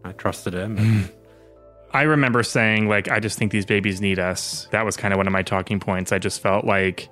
I 0.03 0.11
trusted 0.11 0.53
him. 0.53 0.77
And 0.77 1.09
I 1.93 2.03
remember 2.03 2.43
saying, 2.43 2.87
like, 2.89 3.09
I 3.09 3.19
just 3.19 3.39
think 3.39 3.51
these 3.51 3.65
babies 3.65 4.01
need 4.01 4.19
us. 4.19 4.67
That 4.71 4.85
was 4.85 4.95
kind 4.97 5.13
of 5.13 5.17
one 5.17 5.25
of 5.27 5.33
my 5.33 5.41
talking 5.41 5.79
points. 5.79 6.11
I 6.11 6.19
just 6.19 6.41
felt 6.41 6.65
like 6.65 7.09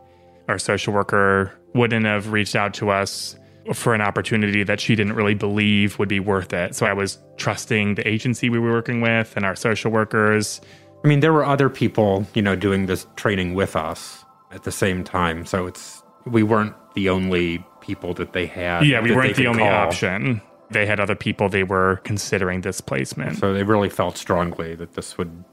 our 0.50 0.60
social 0.60 0.94
worker 0.94 1.58
wouldn't 1.74 2.06
have 2.06 2.32
reached 2.32 2.56
out 2.56 2.74
to 2.76 2.90
us 2.92 3.36
for 3.74 3.94
an 3.94 4.02
opportunity 4.02 4.64
that 4.64 4.80
she 4.80 4.96
didn't 4.96 5.14
really 5.14 5.34
believe 5.34 6.00
would 6.00 6.10
be 6.10 6.20
worth 6.20 6.54
it. 6.54 6.76
So 6.76 6.86
I 6.86 6.94
was 6.94 7.20
trusting 7.38 7.96
the 7.96 8.08
agency 8.08 8.50
we 8.50 8.60
were 8.60 8.72
working 8.72 9.02
with 9.02 9.36
and 9.36 9.46
our 9.46 9.56
social 9.56 9.92
workers. 9.92 10.62
I 11.04 11.08
mean, 11.08 11.20
there 11.20 11.34
were 11.34 11.46
other 11.46 11.70
people, 11.70 12.26
you 12.34 12.42
know, 12.42 12.56
doing 12.56 12.86
this 12.86 13.06
training 13.16 13.54
with 13.54 13.76
us 13.76 14.26
at 14.52 14.64
the 14.64 14.72
same 14.72 15.04
time. 15.04 15.46
So 15.46 15.68
it's, 15.68 16.04
we 16.26 16.44
weren't 16.44 16.76
the 16.96 17.10
only 17.10 17.64
people 17.82 18.14
that 18.16 18.34
they 18.34 18.46
had. 18.46 18.86
Yeah, 18.86 19.02
we 19.02 19.16
weren't 19.16 19.36
the 19.36 19.48
only 19.48 19.64
call. 19.64 19.72
option. 19.72 20.42
They 20.70 20.86
had 20.86 21.00
other 21.00 21.16
people 21.16 21.48
they 21.48 21.64
were 21.64 22.02
considering 22.04 22.62
this 22.62 22.82
placement 22.82 23.38
So 23.38 23.54
they 23.54 23.64
really 23.64 23.90
felt 23.90 24.18
strongly 24.18 24.76
that 24.76 24.94
this 24.96 25.18
would 25.18 25.46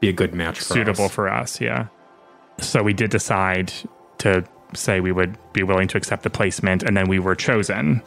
be 0.00 0.08
a 0.08 0.12
good 0.12 0.34
match 0.34 0.58
for 0.58 0.64
suitable 0.64 1.04
us. 1.04 1.12
for 1.12 1.28
us. 1.28 1.60
Yeah. 1.60 1.86
So 2.58 2.82
we 2.82 2.92
did 2.92 3.10
decide 3.10 3.72
to 4.18 4.44
say 4.76 5.00
we 5.00 5.12
would 5.12 5.36
be 5.52 5.62
willing 5.62 5.88
to 5.88 5.96
accept 5.96 6.22
the 6.22 6.30
placement, 6.30 6.82
and 6.82 6.96
then 6.96 7.08
we 7.08 7.18
were 7.18 7.34
chosen 7.34 8.02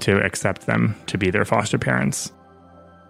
to 0.00 0.18
accept 0.24 0.66
them 0.66 0.94
to 1.06 1.18
be 1.18 1.30
their 1.30 1.44
foster 1.44 1.78
parents. 1.78 2.32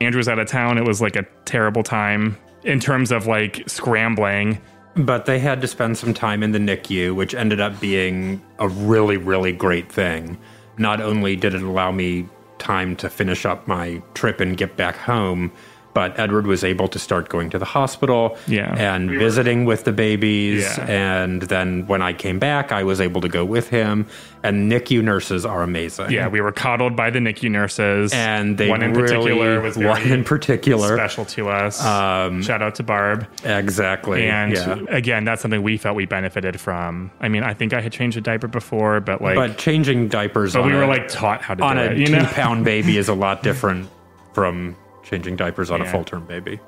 Andrew 0.00 0.18
was 0.18 0.28
out 0.28 0.38
of 0.38 0.46
town. 0.46 0.78
It 0.78 0.86
was 0.86 1.00
like 1.00 1.16
a 1.16 1.26
terrible 1.44 1.82
time 1.82 2.36
in 2.64 2.80
terms 2.80 3.12
of 3.12 3.26
like 3.26 3.62
scrambling. 3.66 4.60
But 4.94 5.26
they 5.26 5.38
had 5.38 5.60
to 5.60 5.68
spend 5.68 5.98
some 5.98 6.14
time 6.14 6.42
in 6.42 6.52
the 6.52 6.58
NICU, 6.58 7.14
which 7.14 7.34
ended 7.34 7.60
up 7.60 7.78
being 7.80 8.42
a 8.58 8.68
really, 8.68 9.16
really 9.16 9.52
great 9.52 9.90
thing. 9.90 10.38
Not 10.78 11.00
only 11.00 11.36
did 11.36 11.54
it 11.54 11.62
allow 11.62 11.92
me 11.92 12.28
time 12.58 12.96
to 12.96 13.10
finish 13.10 13.44
up 13.44 13.66
my 13.66 14.02
trip 14.14 14.40
and 14.40 14.56
get 14.56 14.76
back 14.76 14.96
home, 14.96 15.52
but 15.96 16.18
Edward 16.18 16.46
was 16.46 16.62
able 16.62 16.88
to 16.88 16.98
start 16.98 17.30
going 17.30 17.48
to 17.48 17.58
the 17.58 17.64
hospital 17.64 18.36
Yeah. 18.46 18.74
and 18.76 19.08
visiting 19.10 19.64
with 19.64 19.84
the 19.84 19.92
babies. 19.92 20.62
Yeah. 20.62 20.84
And 20.90 21.40
then 21.40 21.86
when 21.86 22.02
I 22.02 22.12
came 22.12 22.38
back, 22.38 22.70
I 22.70 22.84
was 22.84 23.00
able 23.00 23.22
to 23.22 23.30
go 23.30 23.46
with 23.46 23.70
him. 23.70 24.04
And 24.42 24.70
NICU 24.70 25.02
nurses 25.02 25.46
are 25.46 25.62
amazing. 25.62 26.10
Yeah, 26.10 26.28
we 26.28 26.42
were 26.42 26.52
coddled 26.52 26.96
by 26.96 27.08
the 27.08 27.18
NICU 27.18 27.50
nurses. 27.50 28.12
And 28.12 28.58
they 28.58 28.68
one 28.68 28.82
in 28.82 28.92
really, 28.92 29.08
particular 29.08 29.60
was 29.62 29.78
one 29.78 30.02
in 30.02 30.22
particular, 30.22 30.94
special 30.94 31.24
to 31.24 31.48
us. 31.48 31.82
Um, 31.82 32.42
Shout 32.42 32.60
out 32.60 32.74
to 32.74 32.82
Barb. 32.82 33.26
exactly. 33.42 34.28
And 34.28 34.52
yeah. 34.52 34.76
again, 34.90 35.24
that's 35.24 35.40
something 35.40 35.62
we 35.62 35.78
felt 35.78 35.96
we 35.96 36.04
benefited 36.04 36.60
from. 36.60 37.10
I 37.20 37.28
mean, 37.30 37.42
I 37.42 37.54
think 37.54 37.72
I 37.72 37.80
had 37.80 37.90
changed 37.92 38.18
a 38.18 38.20
diaper 38.20 38.48
before, 38.48 39.00
but 39.00 39.22
like, 39.22 39.34
but 39.36 39.56
changing 39.56 40.08
diapers 40.08 40.52
but 40.52 40.60
on 40.62 40.68
we 40.68 40.76
were 40.76 40.82
a, 40.82 40.86
like 40.88 41.08
taught 41.08 41.40
how 41.40 41.54
to 41.54 41.64
on 41.64 41.76
do 41.76 41.82
a 41.82 41.86
it. 41.86 42.04
Two 42.06 42.12
know, 42.16 42.26
pound 42.26 42.66
baby 42.66 42.98
is 42.98 43.08
a 43.08 43.14
lot 43.14 43.42
different 43.42 43.88
from 44.34 44.76
changing 45.06 45.36
diapers 45.36 45.70
on 45.70 45.80
a 45.80 45.86
full 45.86 46.04
term 46.04 46.26
baby. 46.26 46.60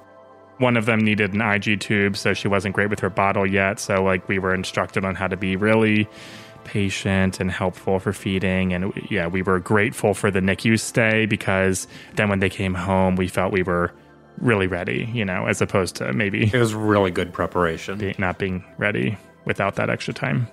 one 0.58 0.76
of 0.76 0.86
them 0.86 0.98
needed 1.00 1.34
an 1.34 1.42
NG 1.42 1.78
tube, 1.78 2.16
so 2.16 2.32
she 2.34 2.48
wasn't 2.48 2.74
great 2.74 2.90
with 2.90 2.98
her 3.00 3.10
bottle 3.10 3.46
yet. 3.46 3.78
So 3.78 4.02
like, 4.02 4.26
we 4.28 4.38
were 4.38 4.54
instructed 4.54 5.04
on 5.04 5.14
how 5.14 5.28
to 5.28 5.36
be 5.36 5.54
really 5.56 6.08
patient 6.64 7.38
and 7.40 7.50
helpful 7.50 7.98
for 8.00 8.12
feeding. 8.12 8.72
And 8.74 8.92
yeah, 9.10 9.26
we 9.28 9.40
were 9.42 9.60
grateful 9.60 10.14
for 10.14 10.30
the 10.30 10.40
NICU 10.40 10.78
stay 10.80 11.26
because 11.26 11.86
then 12.16 12.28
when 12.28 12.40
they 12.40 12.50
came 12.50 12.74
home, 12.74 13.14
we 13.16 13.28
felt 13.28 13.52
we 13.52 13.62
were 13.62 13.92
really 14.38 14.66
ready. 14.66 15.08
You 15.12 15.24
know, 15.24 15.46
as 15.46 15.60
opposed 15.62 15.94
to 15.96 16.12
maybe 16.12 16.44
It 16.52 16.58
was 16.58 16.74
really 16.74 17.10
good 17.12 17.32
preparation. 17.32 17.98
be- 17.98 18.14
not 18.18 18.38
being 18.38 18.64
ready 18.78 19.16
without 19.46 19.76
that 19.76 19.88
extra 19.90 20.12
time. 20.12 20.48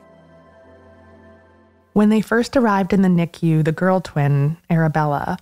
When 1.93 2.09
they 2.09 2.21
first 2.21 2.55
arrived 2.57 2.93
in 2.93 3.01
the 3.01 3.09
NICU, 3.09 3.63
the 3.63 3.71
girl 3.71 4.01
twin, 4.01 4.57
Arabella, 4.69 5.37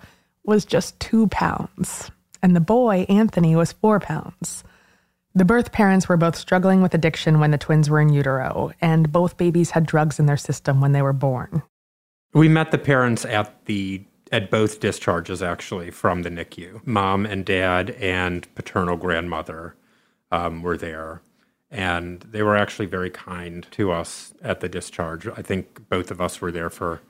was 0.46 0.66
just 0.66 1.00
two 1.00 1.28
pounds, 1.28 2.12
and 2.44 2.56
the 2.56 2.62
boy, 2.62 3.06
Anthony, 3.08 3.56
was 3.56 3.72
four 3.72 4.00
pounds. 4.00 4.64
The 5.34 5.46
birth 5.46 5.72
parents 5.72 6.08
were 6.08 6.18
both 6.18 6.36
struggling 6.36 6.84
with 6.84 6.94
addiction 6.94 7.40
when 7.40 7.50
the 7.50 7.58
twins 7.58 7.90
were 7.90 8.02
in 8.02 8.10
utero, 8.10 8.72
and 8.82 9.12
both 9.12 9.38
babies 9.38 9.72
had 9.72 9.88
drugs 9.88 10.20
in 10.20 10.28
their 10.28 10.38
system 10.38 10.80
when 10.80 10.92
they 10.92 11.02
were 11.02 11.14
born. 11.14 11.64
We 12.34 12.50
met 12.50 12.70
the 12.70 12.78
parents 12.78 13.26
at 13.26 13.66
the 13.66 14.04
at 14.32 14.50
both 14.50 14.80
discharges 14.80 15.44
actually 15.44 15.92
from 15.92 16.24
the 16.24 16.30
NICU. 16.30 16.86
Mom 16.88 17.24
and 17.26 17.46
dad 17.46 17.92
and 17.92 18.54
paternal 18.56 18.98
grandmother 18.98 19.76
um, 20.32 20.64
were 20.64 20.78
there, 20.78 21.22
and 21.72 22.22
they 22.22 22.42
were 22.42 22.58
actually 22.58 22.88
very 22.88 23.12
kind 23.12 23.68
to 23.72 23.92
us 23.92 24.34
at 24.42 24.60
the 24.60 24.70
discharge. 24.70 25.28
I 25.28 25.42
think 25.44 25.88
both 25.88 26.12
of 26.12 26.20
us 26.20 26.42
were 26.42 26.52
there 26.52 26.72
for 26.72 27.02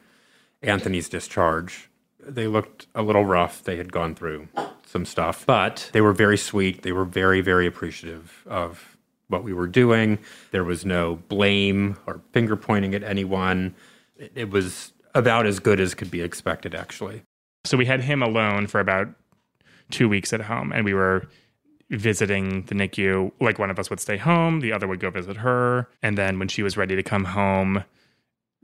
Anthony's 0.62 1.10
discharge. 1.10 1.90
They 2.20 2.48
looked 2.48 2.88
a 2.94 3.02
little 3.02 3.26
rough. 3.26 3.64
They 3.64 3.78
had 3.78 3.92
gone 3.92 4.16
through 4.16 4.48
some 4.86 5.06
stuff, 5.06 5.46
but 5.46 5.90
they 5.94 6.02
were 6.02 6.14
very 6.14 6.38
sweet. 6.38 6.84
They 6.84 6.92
were 6.92 7.06
very, 7.06 7.42
very 7.42 7.68
appreciative 7.68 8.44
of 8.48 8.98
what 9.28 9.44
we 9.44 9.54
were 9.54 9.68
doing. 9.68 10.20
There 10.52 10.64
was 10.64 10.86
no 10.86 11.16
blame 11.28 11.98
or 12.06 12.22
finger 12.32 12.56
pointing 12.56 12.94
at 12.94 13.04
anyone. 13.04 13.76
It, 14.16 14.32
it 14.36 14.50
was 14.50 14.94
about 15.16 15.46
as 15.46 15.60
good 15.60 15.80
as 15.80 15.94
could 15.94 16.12
be 16.12 16.22
expected, 16.22 16.76
actually. 16.76 17.24
So 17.66 17.78
we 17.78 17.86
had 17.86 18.02
him 18.02 18.22
alone 18.22 18.68
for 18.68 18.80
about 18.80 19.08
two 19.90 20.10
weeks 20.10 20.34
at 20.34 20.42
home, 20.42 20.72
and 20.72 20.86
we 20.86 20.94
were 20.94 21.28
visiting 21.90 22.64
the 22.64 22.76
NICU. 22.76 23.32
Like 23.40 23.60
one 23.60 23.70
of 23.70 23.80
us 23.80 23.90
would 23.90 24.00
stay 24.00 24.18
home, 24.18 24.60
the 24.60 24.74
other 24.74 24.88
would 24.88 25.00
go 25.00 25.10
visit 25.10 25.38
her. 25.38 25.90
And 26.02 26.18
then 26.18 26.40
when 26.40 26.48
she 26.48 26.64
was 26.64 26.78
ready 26.78 26.96
to 26.96 27.04
come 27.04 27.26
home, 27.26 27.84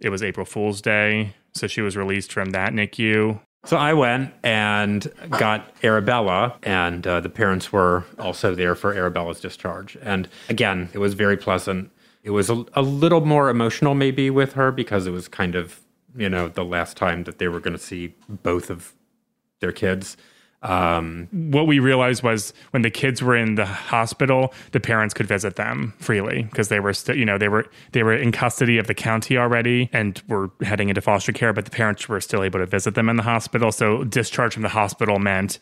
it 0.01 0.09
was 0.09 0.23
April 0.23 0.45
Fool's 0.45 0.81
Day. 0.81 1.35
So 1.53 1.67
she 1.67 1.81
was 1.81 1.97
released 1.97 2.31
from 2.31 2.51
that 2.51 2.73
NICU. 2.73 3.39
So 3.65 3.75
I 3.75 3.93
went 3.93 4.33
and 4.41 5.11
got 5.29 5.75
Arabella, 5.83 6.57
and 6.63 7.05
uh, 7.05 7.19
the 7.19 7.29
parents 7.29 7.73
were 7.73 8.05
also 8.17 8.55
there 8.55 8.73
for 8.73 8.93
Arabella's 8.93 9.41
discharge. 9.41 9.97
And 10.01 10.29
again, 10.47 10.89
it 10.93 10.99
was 10.99 11.13
very 11.13 11.35
pleasant. 11.35 11.91
It 12.23 12.31
was 12.31 12.49
a, 12.49 12.63
a 12.73 12.81
little 12.81 13.25
more 13.25 13.49
emotional, 13.49 13.95
maybe, 13.95 14.29
with 14.29 14.53
her 14.53 14.71
because 14.71 15.07
it 15.07 15.11
was 15.11 15.27
kind 15.27 15.55
of, 15.55 15.81
you 16.15 16.29
know, 16.29 16.47
the 16.47 16.63
last 16.63 16.95
time 16.95 17.25
that 17.25 17.37
they 17.37 17.47
were 17.47 17.59
going 17.59 17.75
to 17.75 17.83
see 17.83 18.15
both 18.27 18.69
of 18.69 18.93
their 19.59 19.73
kids. 19.73 20.15
Um, 20.61 21.27
What 21.31 21.67
we 21.67 21.79
realized 21.79 22.21
was 22.21 22.53
when 22.71 22.81
the 22.81 22.89
kids 22.89 23.21
were 23.21 23.35
in 23.35 23.55
the 23.55 23.65
hospital, 23.65 24.53
the 24.71 24.79
parents 24.79 25.13
could 25.13 25.25
visit 25.25 25.55
them 25.55 25.93
freely 25.99 26.43
because 26.43 26.67
they 26.67 26.79
were 26.81 26.93
still, 26.93 27.15
you 27.15 27.25
know, 27.25 27.37
they 27.37 27.47
were 27.47 27.65
they 27.93 28.03
were 28.03 28.13
in 28.13 28.31
custody 28.31 28.77
of 28.77 28.87
the 28.87 28.93
county 28.93 29.37
already 29.37 29.89
and 29.93 30.21
were 30.27 30.51
heading 30.61 30.89
into 30.89 31.01
foster 31.01 31.31
care, 31.31 31.53
but 31.53 31.65
the 31.65 31.71
parents 31.71 32.09
were 32.09 32.19
still 32.19 32.43
able 32.43 32.59
to 32.59 32.65
visit 32.65 32.95
them 32.95 33.07
in 33.07 33.15
the 33.15 33.23
hospital. 33.23 33.71
So 33.71 34.03
discharge 34.03 34.53
from 34.53 34.63
the 34.63 34.69
hospital 34.69 35.17
meant 35.17 35.59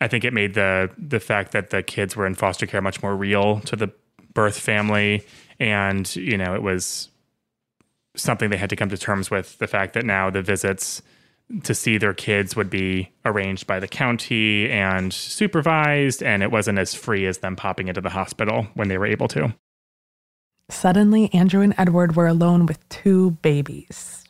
I 0.00 0.08
think 0.08 0.24
it 0.24 0.32
made 0.32 0.54
the 0.54 0.90
the 0.98 1.20
fact 1.20 1.52
that 1.52 1.70
the 1.70 1.82
kids 1.82 2.16
were 2.16 2.26
in 2.26 2.34
foster 2.34 2.66
care 2.66 2.82
much 2.82 3.02
more 3.02 3.16
real 3.16 3.60
to 3.60 3.76
the 3.76 3.90
birth 4.34 4.58
family 4.58 5.24
and 5.58 6.14
you 6.14 6.36
know 6.36 6.54
it 6.54 6.62
was 6.62 7.08
something 8.16 8.50
they 8.50 8.56
had 8.56 8.70
to 8.70 8.76
come 8.76 8.88
to 8.88 8.98
terms 8.98 9.30
with 9.30 9.58
the 9.58 9.66
fact 9.66 9.94
that 9.94 10.04
now 10.04 10.30
the 10.30 10.42
visits 10.42 11.02
to 11.64 11.74
see 11.74 11.98
their 11.98 12.14
kids 12.14 12.54
would 12.54 12.70
be 12.70 13.10
arranged 13.24 13.66
by 13.66 13.80
the 13.80 13.88
county 13.88 14.70
and 14.70 15.12
supervised 15.12 16.22
and 16.22 16.42
it 16.42 16.50
wasn't 16.50 16.78
as 16.78 16.94
free 16.94 17.26
as 17.26 17.38
them 17.38 17.56
popping 17.56 17.88
into 17.88 18.00
the 18.00 18.10
hospital 18.10 18.66
when 18.74 18.88
they 18.88 18.98
were 18.98 19.06
able 19.06 19.28
to 19.28 19.52
Suddenly, 20.68 21.34
Andrew 21.34 21.62
and 21.62 21.74
Edward 21.76 22.14
were 22.14 22.28
alone 22.28 22.64
with 22.64 22.88
two 22.88 23.32
babies. 23.42 24.24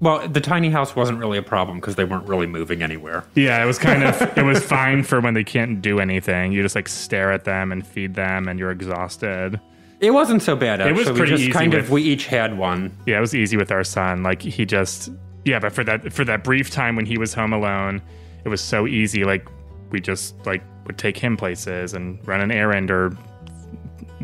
well, 0.00 0.26
the 0.28 0.40
tiny 0.40 0.68
house 0.68 0.96
wasn't 0.96 1.18
really 1.18 1.38
a 1.38 1.42
problem 1.42 1.78
because 1.78 1.94
they 1.94 2.04
weren't 2.04 2.26
really 2.28 2.46
moving 2.46 2.82
anywhere. 2.82 3.24
yeah 3.34 3.62
it 3.62 3.66
was 3.66 3.78
kind 3.78 4.02
of 4.02 4.20
it 4.36 4.42
was 4.44 4.62
fine 4.62 5.02
for 5.04 5.20
when 5.20 5.32
they 5.34 5.44
can't 5.44 5.80
do 5.80 6.00
anything 6.00 6.52
you 6.52 6.60
just 6.62 6.74
like 6.74 6.88
stare 6.88 7.32
at 7.32 7.44
them 7.44 7.72
and 7.72 7.86
feed 7.86 8.14
them 8.14 8.48
and 8.48 8.58
you're 8.58 8.70
exhausted 8.72 9.60
It 10.02 10.10
wasn't 10.10 10.42
so 10.42 10.56
bad, 10.56 10.80
actually. 10.80 10.90
It 11.02 11.08
was 11.08 11.16
pretty 11.16 11.20
we 11.22 11.26
just 11.28 11.42
easy 11.44 11.52
kind 11.52 11.72
with- 11.72 11.84
of, 11.84 11.90
we 11.90 12.02
each 12.02 12.26
had 12.26 12.58
one. 12.58 12.90
yeah, 13.06 13.16
it 13.18 13.20
was 13.20 13.34
easy 13.34 13.56
with 13.56 13.70
our 13.70 13.84
son. 13.84 14.22
Like 14.22 14.42
he 14.42 14.66
just 14.66 15.10
yeah, 15.44 15.58
but 15.58 15.72
for 15.72 15.84
that 15.84 16.12
for 16.12 16.24
that 16.24 16.44
brief 16.44 16.70
time 16.70 16.96
when 16.96 17.06
he 17.06 17.16
was 17.18 17.32
home 17.32 17.52
alone, 17.52 18.02
it 18.44 18.48
was 18.48 18.60
so 18.60 18.86
easy. 18.86 19.24
Like 19.24 19.46
we 19.90 20.00
just 20.00 20.34
like 20.44 20.62
would 20.86 20.98
take 20.98 21.16
him 21.16 21.36
places 21.36 21.94
and 21.94 22.18
run 22.26 22.40
an 22.40 22.50
errand 22.50 22.90
or 22.90 23.10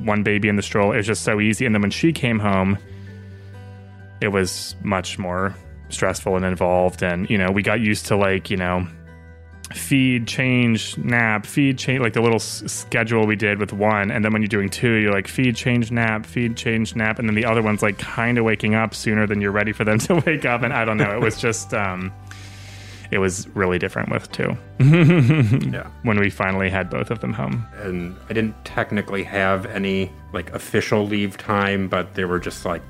one 0.03 0.23
baby 0.23 0.49
in 0.49 0.57
the 0.57 0.63
stroller. 0.63 0.95
It 0.95 0.99
was 0.99 1.07
just 1.07 1.23
so 1.23 1.41
easy. 1.41 1.65
And 1.67 1.75
then 1.75 1.83
when 1.83 1.91
she 1.93 2.13
came 2.13 2.39
home, 2.41 2.77
it 4.21 4.29
was 4.29 4.75
much 4.83 5.19
more 5.19 5.55
stressful 5.91 6.35
and 6.37 6.45
involved. 6.45 7.03
And 7.03 7.29
you 7.31 7.39
know, 7.39 7.51
we 7.53 7.63
got 7.63 7.81
used 7.81 8.07
to 8.07 8.17
like 8.17 8.51
you 8.51 8.57
know 8.57 8.87
feed, 9.75 10.27
change, 10.27 10.97
nap, 10.99 11.45
feed, 11.45 11.79
change, 11.79 12.01
like 12.01 12.15
the 12.15 12.23
little 12.23 12.37
s- 12.37 12.63
schedule 12.67 13.27
we 13.27 13.37
did 13.37 13.59
with 13.59 13.73
one. 13.73 14.11
And 14.11 14.25
then 14.25 14.33
when 14.33 14.41
you're 14.43 14.49
doing 14.49 14.71
two, 14.71 14.93
you're 14.95 15.13
like 15.13 15.29
feed, 15.29 15.57
change, 15.57 15.91
nap, 15.91 16.25
feed, 16.25 16.57
change, 16.57 16.97
nap. 16.97 17.19
And 17.19 17.29
then 17.29 17.35
the 17.35 17.45
other 17.45 17.61
one's 17.63 17.83
like 17.83 17.99
kind 17.99 18.39
of 18.39 18.45
waking 18.45 18.75
up 18.75 18.95
sooner 18.95 19.27
than 19.27 19.41
you're 19.41 19.53
ready 19.53 19.73
for 19.73 19.85
them 19.85 19.99
to 20.01 20.17
wake 20.27 20.45
up. 20.45 20.63
And 20.63 20.73
I 20.73 20.85
don't 20.85 20.97
know. 20.97 21.15
It 21.15 21.21
was 21.21 21.39
just, 21.41 21.75
um, 21.75 22.13
it 23.11 23.19
was 23.19 23.49
really 23.55 23.79
different 23.79 24.11
with 24.11 24.31
two 24.33 24.57
Yeah. 24.81 25.89
when 26.03 26.19
we 26.21 26.29
finally 26.31 26.69
had 26.71 26.91
both 26.91 27.11
of 27.11 27.21
them 27.21 27.33
home. 27.33 27.67
and 27.77 28.15
I 28.29 28.33
didn't 28.35 28.55
technically 28.67 29.23
have 29.25 29.65
any 29.67 30.11
like 30.33 30.53
official 30.53 31.07
leave 31.07 31.37
time, 31.39 31.89
but 31.89 32.15
they 32.15 32.25
were 32.27 32.39
just 32.39 32.65
like 32.65 32.83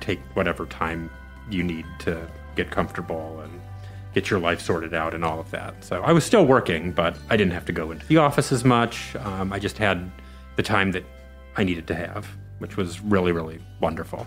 take 0.00 0.20
whatever 0.34 0.64
time 0.66 1.10
you 1.50 1.62
need 1.62 1.84
to 2.00 2.26
get 2.56 2.70
comfortable 2.70 3.40
and 3.40 3.60
get 4.16 4.30
your 4.30 4.40
life 4.40 4.62
sorted 4.62 4.94
out 4.94 5.12
and 5.12 5.22
all 5.22 5.38
of 5.38 5.50
that. 5.50 5.74
So 5.84 6.02
I 6.02 6.10
was 6.10 6.24
still 6.24 6.46
working, 6.46 6.90
but 6.90 7.18
I 7.28 7.36
didn't 7.36 7.52
have 7.52 7.66
to 7.66 7.72
go 7.72 7.90
into 7.90 8.06
the 8.06 8.16
office 8.16 8.50
as 8.50 8.64
much. 8.64 9.14
Um, 9.16 9.52
I 9.52 9.58
just 9.58 9.76
had 9.76 10.10
the 10.56 10.62
time 10.62 10.92
that 10.92 11.04
I 11.58 11.64
needed 11.64 11.86
to 11.88 11.94
have, 11.94 12.26
which 12.58 12.78
was 12.78 13.02
really, 13.02 13.32
really 13.32 13.60
wonderful. 13.78 14.26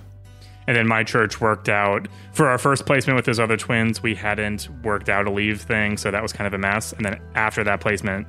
And 0.67 0.77
then 0.77 0.87
my 0.87 1.03
church 1.03 1.41
worked 1.41 1.69
out 1.69 2.07
for 2.33 2.47
our 2.47 2.59
first 2.59 2.85
placement 2.85 3.15
with 3.15 3.25
those 3.25 3.39
other 3.39 3.57
twins. 3.57 4.03
We 4.03 4.13
hadn't 4.13 4.69
worked 4.83 5.09
out 5.09 5.25
a 5.25 5.31
leave 5.31 5.59
thing, 5.59 5.97
so 5.97 6.11
that 6.11 6.21
was 6.21 6.33
kind 6.33 6.45
of 6.45 6.53
a 6.53 6.59
mess. 6.59 6.93
And 6.93 7.03
then 7.03 7.19
after 7.33 7.63
that 7.63 7.81
placement 7.81 8.27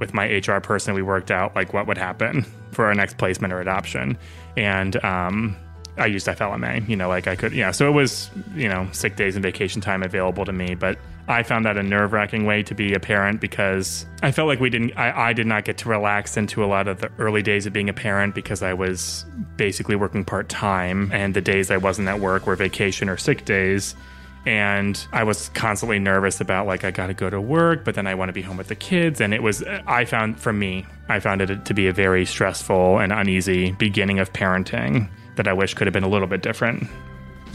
with 0.00 0.12
my 0.12 0.26
HR 0.26 0.60
person, 0.60 0.92
we 0.92 1.00
worked 1.00 1.30
out 1.30 1.56
like 1.56 1.72
what 1.72 1.86
would 1.86 1.96
happen 1.96 2.42
for 2.72 2.84
our 2.84 2.94
next 2.94 3.16
placement 3.16 3.54
or 3.54 3.62
adoption. 3.62 4.18
And 4.58 5.02
um, 5.02 5.56
I 5.98 6.06
used 6.06 6.26
FLMA, 6.26 6.88
you 6.88 6.96
know, 6.96 7.08
like 7.08 7.26
I 7.26 7.36
could, 7.36 7.52
yeah. 7.52 7.70
So 7.70 7.88
it 7.88 7.92
was, 7.92 8.30
you 8.54 8.68
know, 8.68 8.88
sick 8.92 9.16
days 9.16 9.36
and 9.36 9.42
vacation 9.42 9.80
time 9.80 10.02
available 10.02 10.44
to 10.44 10.52
me. 10.52 10.74
But 10.74 10.98
I 11.28 11.42
found 11.42 11.66
that 11.66 11.76
a 11.76 11.82
nerve 11.82 12.12
wracking 12.12 12.46
way 12.46 12.62
to 12.62 12.74
be 12.74 12.94
a 12.94 13.00
parent 13.00 13.40
because 13.40 14.06
I 14.22 14.32
felt 14.32 14.48
like 14.48 14.60
we 14.60 14.70
didn't, 14.70 14.96
I, 14.96 15.28
I 15.28 15.32
did 15.32 15.46
not 15.46 15.64
get 15.64 15.76
to 15.78 15.88
relax 15.88 16.36
into 16.36 16.64
a 16.64 16.66
lot 16.66 16.88
of 16.88 17.00
the 17.00 17.10
early 17.18 17.42
days 17.42 17.66
of 17.66 17.72
being 17.72 17.88
a 17.88 17.92
parent 17.92 18.34
because 18.34 18.62
I 18.62 18.72
was 18.72 19.26
basically 19.56 19.96
working 19.96 20.24
part 20.24 20.48
time 20.48 21.10
and 21.12 21.34
the 21.34 21.42
days 21.42 21.70
I 21.70 21.76
wasn't 21.76 22.08
at 22.08 22.20
work 22.20 22.46
were 22.46 22.56
vacation 22.56 23.08
or 23.08 23.16
sick 23.16 23.44
days. 23.44 23.94
And 24.46 25.06
I 25.12 25.24
was 25.24 25.50
constantly 25.50 25.98
nervous 25.98 26.40
about 26.40 26.66
like, 26.66 26.82
I 26.82 26.90
got 26.90 27.08
to 27.08 27.14
go 27.14 27.28
to 27.28 27.40
work, 27.40 27.84
but 27.84 27.94
then 27.94 28.06
I 28.06 28.14
want 28.14 28.30
to 28.30 28.32
be 28.32 28.40
home 28.40 28.56
with 28.56 28.68
the 28.68 28.74
kids. 28.74 29.20
And 29.20 29.34
it 29.34 29.42
was, 29.42 29.62
I 29.86 30.06
found 30.06 30.40
for 30.40 30.54
me, 30.54 30.86
I 31.10 31.20
found 31.20 31.42
it 31.42 31.66
to 31.66 31.74
be 31.74 31.88
a 31.88 31.92
very 31.92 32.24
stressful 32.24 32.98
and 32.98 33.12
uneasy 33.12 33.72
beginning 33.72 34.18
of 34.18 34.32
parenting 34.32 35.10
that 35.38 35.48
I 35.48 35.54
wish 35.54 35.74
could 35.74 35.86
have 35.86 35.94
been 35.94 36.04
a 36.04 36.08
little 36.08 36.28
bit 36.28 36.42
different. 36.42 36.86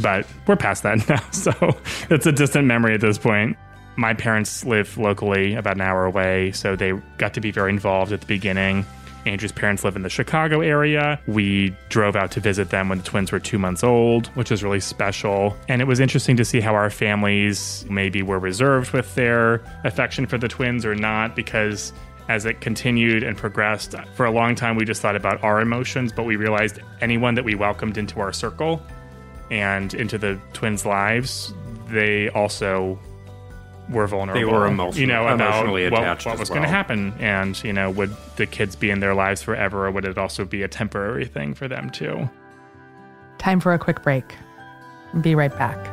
But 0.01 0.25
we're 0.47 0.55
past 0.55 0.83
that 0.83 1.07
now. 1.09 1.21
So 1.31 1.77
it's 2.09 2.25
a 2.25 2.31
distant 2.31 2.65
memory 2.65 2.95
at 2.95 3.01
this 3.01 3.17
point. 3.17 3.55
My 3.95 4.15
parents 4.15 4.65
live 4.65 4.97
locally, 4.97 5.53
about 5.53 5.75
an 5.75 5.81
hour 5.81 6.05
away, 6.05 6.51
so 6.51 6.75
they 6.75 6.93
got 7.19 7.35
to 7.35 7.41
be 7.41 7.51
very 7.51 7.69
involved 7.69 8.11
at 8.11 8.21
the 8.21 8.27
beginning. 8.27 8.85
Andrew's 9.25 9.51
parents 9.51 9.83
live 9.83 9.95
in 9.95 10.01
the 10.01 10.09
Chicago 10.09 10.61
area. 10.61 11.19
We 11.27 11.75
drove 11.89 12.15
out 12.15 12.31
to 12.31 12.39
visit 12.39 12.71
them 12.71 12.89
when 12.89 12.97
the 12.97 13.03
twins 13.03 13.31
were 13.31 13.39
two 13.39 13.57
months 13.57 13.83
old, 13.83 14.27
which 14.27 14.51
was 14.51 14.63
really 14.63 14.79
special. 14.79 15.55
And 15.69 15.81
it 15.81 15.85
was 15.85 15.99
interesting 15.99 16.35
to 16.37 16.45
see 16.45 16.59
how 16.59 16.73
our 16.73 16.89
families 16.89 17.85
maybe 17.89 18.21
were 18.21 18.39
reserved 18.39 18.91
with 18.91 19.13
their 19.15 19.63
affection 19.83 20.25
for 20.25 20.37
the 20.37 20.47
twins 20.47 20.85
or 20.85 20.95
not, 20.95 21.35
because 21.35 21.93
as 22.29 22.45
it 22.45 22.62
continued 22.62 23.23
and 23.23 23.38
progressed, 23.38 23.95
for 24.15 24.25
a 24.25 24.31
long 24.31 24.55
time 24.55 24.75
we 24.75 24.86
just 24.86 25.01
thought 25.01 25.15
about 25.15 25.43
our 25.43 25.59
emotions, 25.62 26.12
but 26.12 26.23
we 26.23 26.36
realized 26.36 26.79
anyone 27.01 27.36
that 27.36 27.43
we 27.43 27.55
welcomed 27.55 27.97
into 27.97 28.19
our 28.19 28.31
circle 28.31 28.81
and 29.51 29.93
into 29.93 30.17
the 30.17 30.39
twins' 30.53 30.86
lives, 30.86 31.53
they 31.89 32.29
also 32.29 32.97
were 33.89 34.07
vulnerable. 34.07 34.39
They 34.39 34.45
were 34.45 34.65
emotional- 34.65 35.01
you 35.01 35.07
know, 35.07 35.27
about 35.27 35.41
emotionally 35.41 35.89
what, 35.89 36.01
attached 36.01 36.25
what 36.25 36.33
as 36.36 36.39
was 36.39 36.49
going 36.49 36.62
to 36.62 36.69
happen, 36.69 37.13
and 37.19 37.62
you 37.63 37.73
know, 37.73 37.89
would 37.91 38.15
the 38.38 38.45
kids 38.45 38.75
be 38.75 38.89
in 38.89 38.99
their 39.01 39.13
lives 39.13 39.41
forever, 39.41 39.86
or 39.86 39.91
would 39.91 40.05
it 40.05 40.17
also 40.17 40.45
be 40.45 40.63
a 40.63 40.67
temporary 40.67 41.25
thing 41.25 41.53
for 41.53 41.67
them 41.67 41.89
too? 41.89 42.29
Time 43.38 43.59
for 43.59 43.73
a 43.73 43.79
quick 43.79 44.01
break. 44.01 44.36
Be 45.21 45.36
right 45.36 45.55
back. 45.57 45.92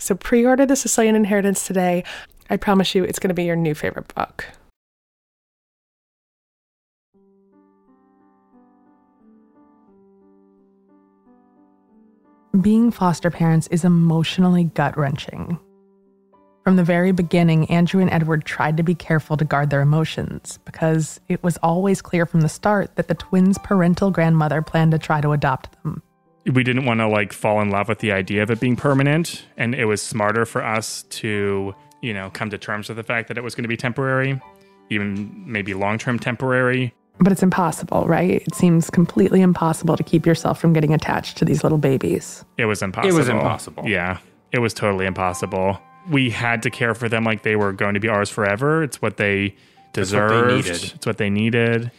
So 0.00 0.14
pre 0.14 0.46
order 0.46 0.64
The 0.66 0.76
Sicilian 0.76 1.14
Inheritance 1.14 1.66
today. 1.66 2.04
I 2.48 2.56
promise 2.56 2.94
you 2.94 3.04
it's 3.04 3.18
going 3.18 3.28
to 3.28 3.34
be 3.34 3.44
your 3.44 3.54
new 3.54 3.74
favorite 3.74 4.12
book. 4.14 4.46
Being 12.60 12.90
foster 12.90 13.30
parents 13.30 13.68
is 13.68 13.84
emotionally 13.84 14.64
gut 14.64 14.98
wrenching. 14.98 15.58
From 16.64 16.76
the 16.76 16.84
very 16.84 17.12
beginning, 17.12 17.70
Andrew 17.70 18.00
and 18.00 18.10
Edward 18.10 18.44
tried 18.44 18.76
to 18.78 18.82
be 18.82 18.94
careful 18.94 19.36
to 19.36 19.44
guard 19.44 19.70
their 19.70 19.80
emotions 19.80 20.58
because 20.64 21.20
it 21.28 21.42
was 21.42 21.58
always 21.58 22.02
clear 22.02 22.26
from 22.26 22.40
the 22.40 22.48
start 22.48 22.96
that 22.96 23.08
the 23.08 23.14
twins' 23.14 23.58
parental 23.58 24.10
grandmother 24.10 24.62
planned 24.62 24.92
to 24.92 24.98
try 24.98 25.20
to 25.20 25.32
adopt 25.32 25.70
them. 25.82 26.02
We 26.52 26.64
didn't 26.64 26.84
want 26.84 27.00
to 27.00 27.06
like 27.08 27.32
fall 27.32 27.60
in 27.60 27.70
love 27.70 27.88
with 27.88 27.98
the 28.00 28.12
idea 28.12 28.42
of 28.42 28.50
it 28.50 28.60
being 28.60 28.76
permanent 28.76 29.44
and 29.56 29.74
it 29.74 29.84
was 29.84 30.02
smarter 30.02 30.44
for 30.44 30.64
us 30.64 31.02
to 31.04 31.74
you 32.02 32.12
know 32.14 32.30
come 32.32 32.50
to 32.50 32.58
terms 32.58 32.88
with 32.88 32.96
the 32.96 33.02
fact 33.02 33.28
that 33.28 33.36
it 33.38 33.44
was 33.44 33.54
going 33.54 33.62
to 33.64 33.68
be 33.68 33.76
temporary 33.76 34.40
even 34.88 35.32
maybe 35.46 35.72
long-term 35.74 36.18
temporary 36.18 36.92
But 37.20 37.30
it's 37.32 37.42
impossible, 37.44 38.06
right? 38.08 38.42
It 38.42 38.54
seems 38.56 38.90
completely 38.90 39.40
impossible 39.42 39.96
to 39.96 40.02
keep 40.02 40.26
yourself 40.26 40.58
from 40.60 40.72
getting 40.72 40.92
attached 40.94 41.36
to 41.38 41.44
these 41.44 41.62
little 41.62 41.78
babies. 41.78 42.44
it 42.58 42.64
was 42.64 42.82
impossible 42.82 43.14
It 43.14 43.18
was 43.18 43.28
impossible. 43.28 43.88
yeah 43.88 44.18
it 44.52 44.58
was 44.58 44.74
totally 44.74 45.06
impossible 45.06 45.78
we 46.10 46.30
had 46.30 46.62
to 46.62 46.70
care 46.70 46.94
for 46.94 47.08
them 47.08 47.24
like 47.24 47.42
they 47.42 47.54
were 47.56 47.72
going 47.72 47.94
to 47.94 48.00
be 48.00 48.08
ours 48.08 48.30
forever 48.30 48.82
it's 48.82 49.00
what 49.02 49.16
they 49.18 49.42
what 49.44 49.54
they 49.94 50.00
deserved 50.02 50.66
needed. 50.66 50.92
it's 50.94 51.06
what 51.06 51.18
they 51.18 51.30
needed 51.30 51.90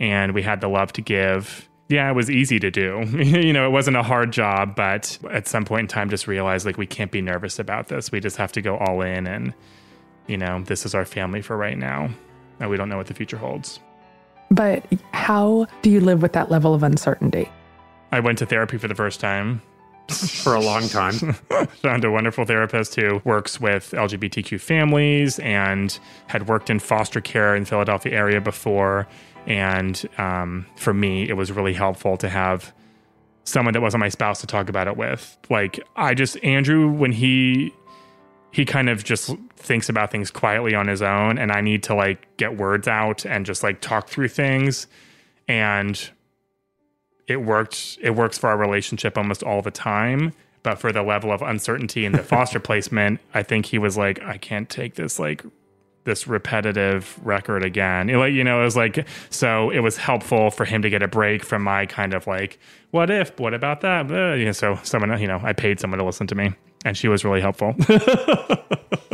and 0.00 0.32
we 0.32 0.42
had 0.42 0.60
the 0.60 0.68
love 0.68 0.92
to 0.92 1.02
give 1.02 1.67
yeah 1.88 2.10
it 2.10 2.14
was 2.14 2.30
easy 2.30 2.58
to 2.60 2.70
do. 2.70 3.04
You 3.18 3.52
know 3.52 3.66
it 3.66 3.70
wasn't 3.70 3.96
a 3.96 4.02
hard 4.02 4.32
job 4.32 4.74
but 4.76 5.18
at 5.30 5.48
some 5.48 5.64
point 5.64 5.82
in 5.82 5.88
time 5.88 6.10
just 6.10 6.26
realized 6.26 6.66
like 6.66 6.78
we 6.78 6.86
can't 6.86 7.10
be 7.10 7.20
nervous 7.20 7.58
about 7.58 7.88
this. 7.88 8.12
We 8.12 8.20
just 8.20 8.36
have 8.36 8.52
to 8.52 8.62
go 8.62 8.76
all 8.76 9.00
in 9.02 9.26
and 9.26 9.54
you 10.26 10.36
know 10.36 10.62
this 10.62 10.84
is 10.86 10.94
our 10.94 11.04
family 11.04 11.42
for 11.42 11.56
right 11.56 11.78
now 11.78 12.10
and 12.60 12.70
we 12.70 12.76
don't 12.76 12.88
know 12.88 12.96
what 12.96 13.06
the 13.06 13.14
future 13.14 13.38
holds. 13.38 13.80
But 14.50 14.84
how 15.12 15.66
do 15.82 15.90
you 15.90 16.00
live 16.00 16.22
with 16.22 16.32
that 16.32 16.50
level 16.50 16.74
of 16.74 16.82
uncertainty? 16.82 17.50
i 18.10 18.20
went 18.20 18.38
to 18.38 18.46
therapy 18.46 18.78
for 18.78 18.88
the 18.88 18.94
first 18.94 19.20
time 19.20 19.60
for 20.42 20.54
a 20.54 20.60
long 20.60 20.88
time. 20.88 21.12
found 21.82 22.04
a 22.04 22.10
wonderful 22.10 22.44
therapist 22.44 22.94
who 22.94 23.20
works 23.24 23.60
with 23.60 23.90
LGBTQ 23.90 24.60
families 24.60 25.38
and 25.40 25.98
had 26.28 26.48
worked 26.48 26.70
in 26.70 26.78
foster 26.78 27.20
care 27.20 27.54
in 27.54 27.64
Philadelphia 27.64 28.12
area 28.12 28.40
before. 28.40 29.06
And 29.46 30.08
um, 30.16 30.66
for 30.76 30.94
me, 30.94 31.28
it 31.28 31.34
was 31.34 31.52
really 31.52 31.74
helpful 31.74 32.16
to 32.18 32.28
have 32.28 32.72
someone 33.44 33.74
that 33.74 33.82
wasn't 33.82 34.00
my 34.00 34.08
spouse 34.08 34.40
to 34.40 34.46
talk 34.46 34.68
about 34.68 34.88
it 34.88 34.96
with. 34.96 35.36
Like, 35.50 35.80
I 35.96 36.14
just, 36.14 36.42
Andrew, 36.42 36.90
when 36.90 37.12
he, 37.12 37.74
he 38.50 38.64
kind 38.64 38.88
of 38.88 39.04
just 39.04 39.34
thinks 39.56 39.90
about 39.90 40.10
things 40.10 40.30
quietly 40.30 40.74
on 40.74 40.86
his 40.86 41.02
own, 41.02 41.38
and 41.38 41.52
I 41.52 41.60
need 41.60 41.82
to 41.84 41.94
like 41.94 42.34
get 42.38 42.56
words 42.56 42.88
out 42.88 43.26
and 43.26 43.44
just 43.44 43.62
like 43.62 43.80
talk 43.80 44.08
through 44.08 44.28
things. 44.28 44.86
And 45.46 46.10
it 47.28 47.42
worked 47.42 47.98
it 48.02 48.10
works 48.10 48.36
for 48.36 48.48
our 48.48 48.56
relationship 48.56 49.16
almost 49.16 49.42
all 49.42 49.62
the 49.62 49.70
time 49.70 50.32
but 50.64 50.78
for 50.78 50.90
the 50.92 51.02
level 51.02 51.30
of 51.30 51.40
uncertainty 51.42 52.04
in 52.04 52.12
the 52.12 52.22
foster 52.22 52.58
placement 52.58 53.20
i 53.34 53.42
think 53.42 53.66
he 53.66 53.78
was 53.78 53.96
like 53.96 54.20
i 54.22 54.36
can't 54.36 54.68
take 54.68 54.94
this 54.94 55.18
like 55.18 55.44
this 56.08 56.26
repetitive 56.26 57.20
record 57.22 57.62
again. 57.62 58.08
It, 58.08 58.16
like 58.16 58.32
you 58.32 58.42
know 58.42 58.62
it 58.62 58.64
was 58.64 58.76
like 58.76 59.06
so 59.28 59.68
it 59.68 59.80
was 59.80 59.98
helpful 59.98 60.50
for 60.50 60.64
him 60.64 60.80
to 60.80 60.88
get 60.88 61.02
a 61.02 61.08
break 61.08 61.44
from 61.44 61.62
my 61.62 61.84
kind 61.84 62.14
of 62.14 62.26
like 62.26 62.58
what 62.92 63.10
if? 63.10 63.38
What 63.38 63.52
about 63.52 63.82
that? 63.82 64.10
Uh, 64.10 64.32
you 64.32 64.46
know, 64.46 64.52
so 64.52 64.78
someone 64.82 65.20
you 65.20 65.28
know 65.28 65.38
i 65.44 65.52
paid 65.52 65.78
someone 65.78 65.98
to 65.98 66.04
listen 66.04 66.26
to 66.28 66.34
me 66.34 66.52
and 66.84 66.96
she 66.96 67.08
was 67.08 67.24
really 67.24 67.42
helpful. 67.42 67.76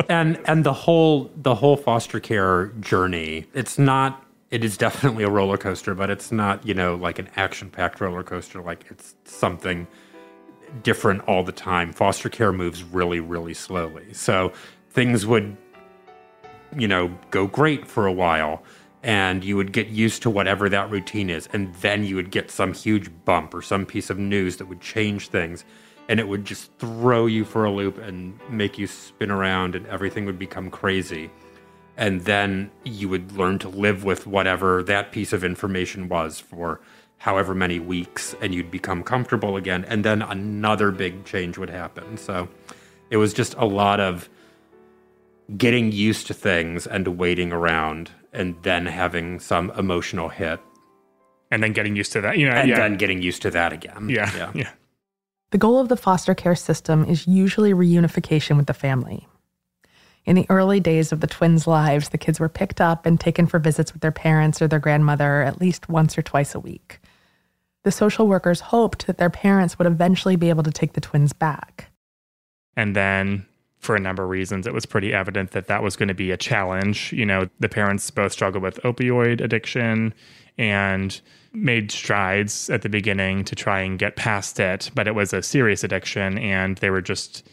And 0.08 0.38
and 0.44 0.64
the 0.64 0.72
whole 0.72 1.30
the 1.34 1.54
whole 1.54 1.76
foster 1.76 2.20
care 2.20 2.66
journey 2.80 3.46
it's 3.54 3.78
not 3.78 4.23
it 4.54 4.62
is 4.62 4.76
definitely 4.76 5.24
a 5.24 5.30
roller 5.30 5.58
coaster 5.58 5.94
but 5.94 6.10
it's 6.10 6.30
not 6.30 6.64
you 6.64 6.74
know 6.74 6.94
like 6.94 7.18
an 7.18 7.28
action 7.36 7.68
packed 7.68 8.00
roller 8.00 8.22
coaster 8.22 8.62
like 8.62 8.86
it's 8.88 9.16
something 9.24 9.86
different 10.82 11.22
all 11.28 11.42
the 11.42 11.52
time. 11.52 11.92
Foster 11.92 12.28
care 12.28 12.52
moves 12.52 12.82
really 12.82 13.20
really 13.20 13.54
slowly. 13.54 14.12
So 14.12 14.52
things 14.90 15.26
would 15.26 15.56
you 16.76 16.88
know 16.88 17.16
go 17.30 17.46
great 17.46 17.86
for 17.86 18.06
a 18.06 18.12
while 18.12 18.62
and 19.02 19.44
you 19.44 19.56
would 19.56 19.72
get 19.72 19.88
used 19.88 20.22
to 20.22 20.30
whatever 20.30 20.68
that 20.68 20.90
routine 20.90 21.30
is 21.30 21.48
and 21.52 21.74
then 21.76 22.04
you 22.04 22.16
would 22.16 22.30
get 22.30 22.50
some 22.50 22.72
huge 22.72 23.10
bump 23.24 23.54
or 23.54 23.62
some 23.62 23.84
piece 23.84 24.10
of 24.10 24.18
news 24.18 24.56
that 24.56 24.66
would 24.66 24.80
change 24.80 25.28
things 25.28 25.64
and 26.08 26.18
it 26.18 26.26
would 26.26 26.44
just 26.44 26.70
throw 26.78 27.26
you 27.26 27.44
for 27.44 27.64
a 27.64 27.70
loop 27.70 27.98
and 27.98 28.38
make 28.50 28.78
you 28.78 28.86
spin 28.86 29.30
around 29.30 29.74
and 29.74 29.86
everything 29.86 30.24
would 30.24 30.38
become 30.38 30.70
crazy 30.70 31.30
and 31.96 32.22
then 32.22 32.70
you 32.84 33.08
would 33.08 33.32
learn 33.32 33.58
to 33.60 33.68
live 33.68 34.04
with 34.04 34.26
whatever 34.26 34.82
that 34.82 35.12
piece 35.12 35.32
of 35.32 35.44
information 35.44 36.08
was 36.08 36.40
for 36.40 36.80
however 37.18 37.54
many 37.54 37.78
weeks 37.78 38.34
and 38.40 38.54
you'd 38.54 38.70
become 38.70 39.02
comfortable 39.02 39.56
again 39.56 39.84
and 39.84 40.04
then 40.04 40.20
another 40.22 40.90
big 40.90 41.24
change 41.24 41.56
would 41.56 41.70
happen. 41.70 42.16
So 42.16 42.48
it 43.10 43.16
was 43.16 43.32
just 43.32 43.54
a 43.54 43.64
lot 43.64 44.00
of 44.00 44.28
getting 45.56 45.92
used 45.92 46.26
to 46.26 46.34
things 46.34 46.86
and 46.86 47.06
waiting 47.18 47.52
around 47.52 48.10
and 48.32 48.56
then 48.62 48.86
having 48.86 49.38
some 49.38 49.70
emotional 49.72 50.28
hit. 50.28 50.60
And 51.50 51.62
then 51.62 51.72
getting 51.72 51.94
used 51.94 52.10
to 52.12 52.20
that 52.22 52.36
you 52.36 52.50
know 52.50 52.56
and 52.56 52.68
yeah. 52.68 52.76
then 52.76 52.96
getting 52.96 53.22
used 53.22 53.42
to 53.42 53.50
that 53.52 53.72
again. 53.72 54.08
Yeah 54.08 54.50
yeah. 54.54 54.70
The 55.52 55.58
goal 55.58 55.78
of 55.78 55.88
the 55.88 55.96
foster 55.96 56.34
care 56.34 56.56
system 56.56 57.04
is 57.04 57.28
usually 57.28 57.72
reunification 57.72 58.56
with 58.56 58.66
the 58.66 58.74
family. 58.74 59.28
In 60.24 60.36
the 60.36 60.46
early 60.48 60.80
days 60.80 61.12
of 61.12 61.20
the 61.20 61.26
twins' 61.26 61.66
lives, 61.66 62.08
the 62.08 62.18
kids 62.18 62.40
were 62.40 62.48
picked 62.48 62.80
up 62.80 63.04
and 63.04 63.20
taken 63.20 63.46
for 63.46 63.58
visits 63.58 63.92
with 63.92 64.00
their 64.00 64.12
parents 64.12 64.62
or 64.62 64.68
their 64.68 64.78
grandmother 64.78 65.42
at 65.42 65.60
least 65.60 65.88
once 65.88 66.16
or 66.16 66.22
twice 66.22 66.54
a 66.54 66.60
week. 66.60 66.98
The 67.82 67.92
social 67.92 68.26
workers 68.26 68.60
hoped 68.60 69.06
that 69.06 69.18
their 69.18 69.30
parents 69.30 69.78
would 69.78 69.86
eventually 69.86 70.36
be 70.36 70.48
able 70.48 70.62
to 70.62 70.70
take 70.70 70.94
the 70.94 71.00
twins 71.00 71.34
back. 71.34 71.90
And 72.74 72.96
then, 72.96 73.44
for 73.78 73.94
a 73.94 74.00
number 74.00 74.24
of 74.24 74.30
reasons, 74.30 74.66
it 74.66 74.72
was 74.72 74.86
pretty 74.86 75.12
evident 75.12 75.50
that 75.50 75.66
that 75.66 75.82
was 75.82 75.94
going 75.94 76.08
to 76.08 76.14
be 76.14 76.30
a 76.30 76.38
challenge. 76.38 77.12
You 77.12 77.26
know, 77.26 77.50
the 77.60 77.68
parents 77.68 78.10
both 78.10 78.32
struggled 78.32 78.62
with 78.62 78.80
opioid 78.82 79.42
addiction 79.42 80.14
and 80.56 81.20
made 81.52 81.90
strides 81.90 82.70
at 82.70 82.80
the 82.80 82.88
beginning 82.88 83.44
to 83.44 83.54
try 83.54 83.80
and 83.80 83.98
get 83.98 84.16
past 84.16 84.58
it, 84.58 84.90
but 84.94 85.06
it 85.06 85.14
was 85.14 85.34
a 85.34 85.42
serious 85.42 85.84
addiction 85.84 86.38
and 86.38 86.78
they 86.78 86.88
were 86.88 87.02
just 87.02 87.46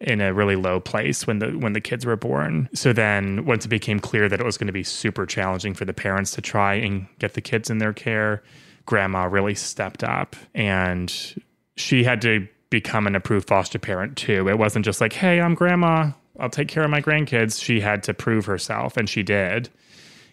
in 0.00 0.20
a 0.20 0.32
really 0.32 0.56
low 0.56 0.78
place 0.78 1.26
when 1.26 1.40
the 1.40 1.48
when 1.58 1.72
the 1.72 1.80
kids 1.80 2.06
were 2.06 2.16
born. 2.16 2.68
So 2.72 2.92
then 2.92 3.44
once 3.44 3.64
it 3.64 3.68
became 3.68 3.98
clear 3.98 4.28
that 4.28 4.40
it 4.40 4.46
was 4.46 4.56
going 4.56 4.68
to 4.68 4.72
be 4.72 4.84
super 4.84 5.26
challenging 5.26 5.74
for 5.74 5.84
the 5.84 5.92
parents 5.92 6.30
to 6.32 6.40
try 6.40 6.74
and 6.74 7.06
get 7.18 7.34
the 7.34 7.40
kids 7.40 7.68
in 7.68 7.78
their 7.78 7.92
care, 7.92 8.42
grandma 8.86 9.24
really 9.24 9.54
stepped 9.54 10.04
up 10.04 10.36
and 10.54 11.12
she 11.76 12.04
had 12.04 12.22
to 12.22 12.46
become 12.70 13.06
an 13.06 13.16
approved 13.16 13.48
foster 13.48 13.78
parent 13.78 14.16
too. 14.16 14.48
It 14.48 14.58
wasn't 14.58 14.84
just 14.84 15.00
like, 15.00 15.14
"Hey, 15.14 15.40
I'm 15.40 15.54
grandma. 15.54 16.10
I'll 16.38 16.50
take 16.50 16.68
care 16.68 16.84
of 16.84 16.90
my 16.90 17.00
grandkids." 17.00 17.62
She 17.62 17.80
had 17.80 18.02
to 18.04 18.14
prove 18.14 18.46
herself 18.46 18.96
and 18.96 19.08
she 19.08 19.22
did. 19.22 19.68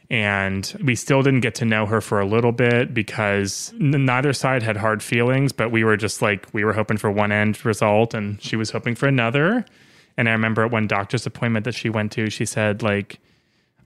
And 0.09 0.71
we 0.83 0.93
still 0.95 1.23
didn't 1.23 1.39
get 1.41 1.55
to 1.55 1.65
know 1.65 1.85
her 1.87 1.99
for 1.99 2.19
a 2.19 2.25
little 2.25 2.51
bit 2.51 2.93
because 2.93 3.73
n- 3.79 4.05
neither 4.05 4.33
side 4.33 4.61
had 4.61 4.77
hard 4.77 5.01
feelings, 5.01 5.51
but 5.51 5.71
we 5.71 5.83
were 5.83 5.97
just 5.97 6.21
like, 6.21 6.45
we 6.53 6.63
were 6.63 6.73
hoping 6.73 6.97
for 6.97 7.09
one 7.09 7.31
end 7.31 7.63
result 7.65 8.13
and 8.13 8.41
she 8.41 8.55
was 8.55 8.69
hoping 8.71 8.93
for 8.95 9.07
another. 9.07 9.65
And 10.17 10.29
I 10.29 10.31
remember 10.33 10.63
at 10.63 10.71
one 10.71 10.85
doctor's 10.87 11.25
appointment 11.25 11.65
that 11.65 11.73
she 11.75 11.89
went 11.89 12.11
to, 12.13 12.29
she 12.29 12.45
said, 12.45 12.83
like, 12.83 13.19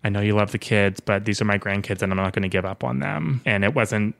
I 0.03 0.09
know 0.09 0.19
you 0.21 0.35
love 0.35 0.51
the 0.51 0.57
kids, 0.59 0.99
but 0.99 1.25
these 1.25 1.41
are 1.41 1.45
my 1.45 1.57
grandkids 1.57 2.01
and 2.01 2.11
I'm 2.11 2.17
not 2.17 2.33
going 2.33 2.43
to 2.43 2.49
give 2.49 2.65
up 2.65 2.83
on 2.83 2.99
them. 2.99 3.41
And 3.45 3.63
it 3.63 3.73
wasn't 3.73 4.15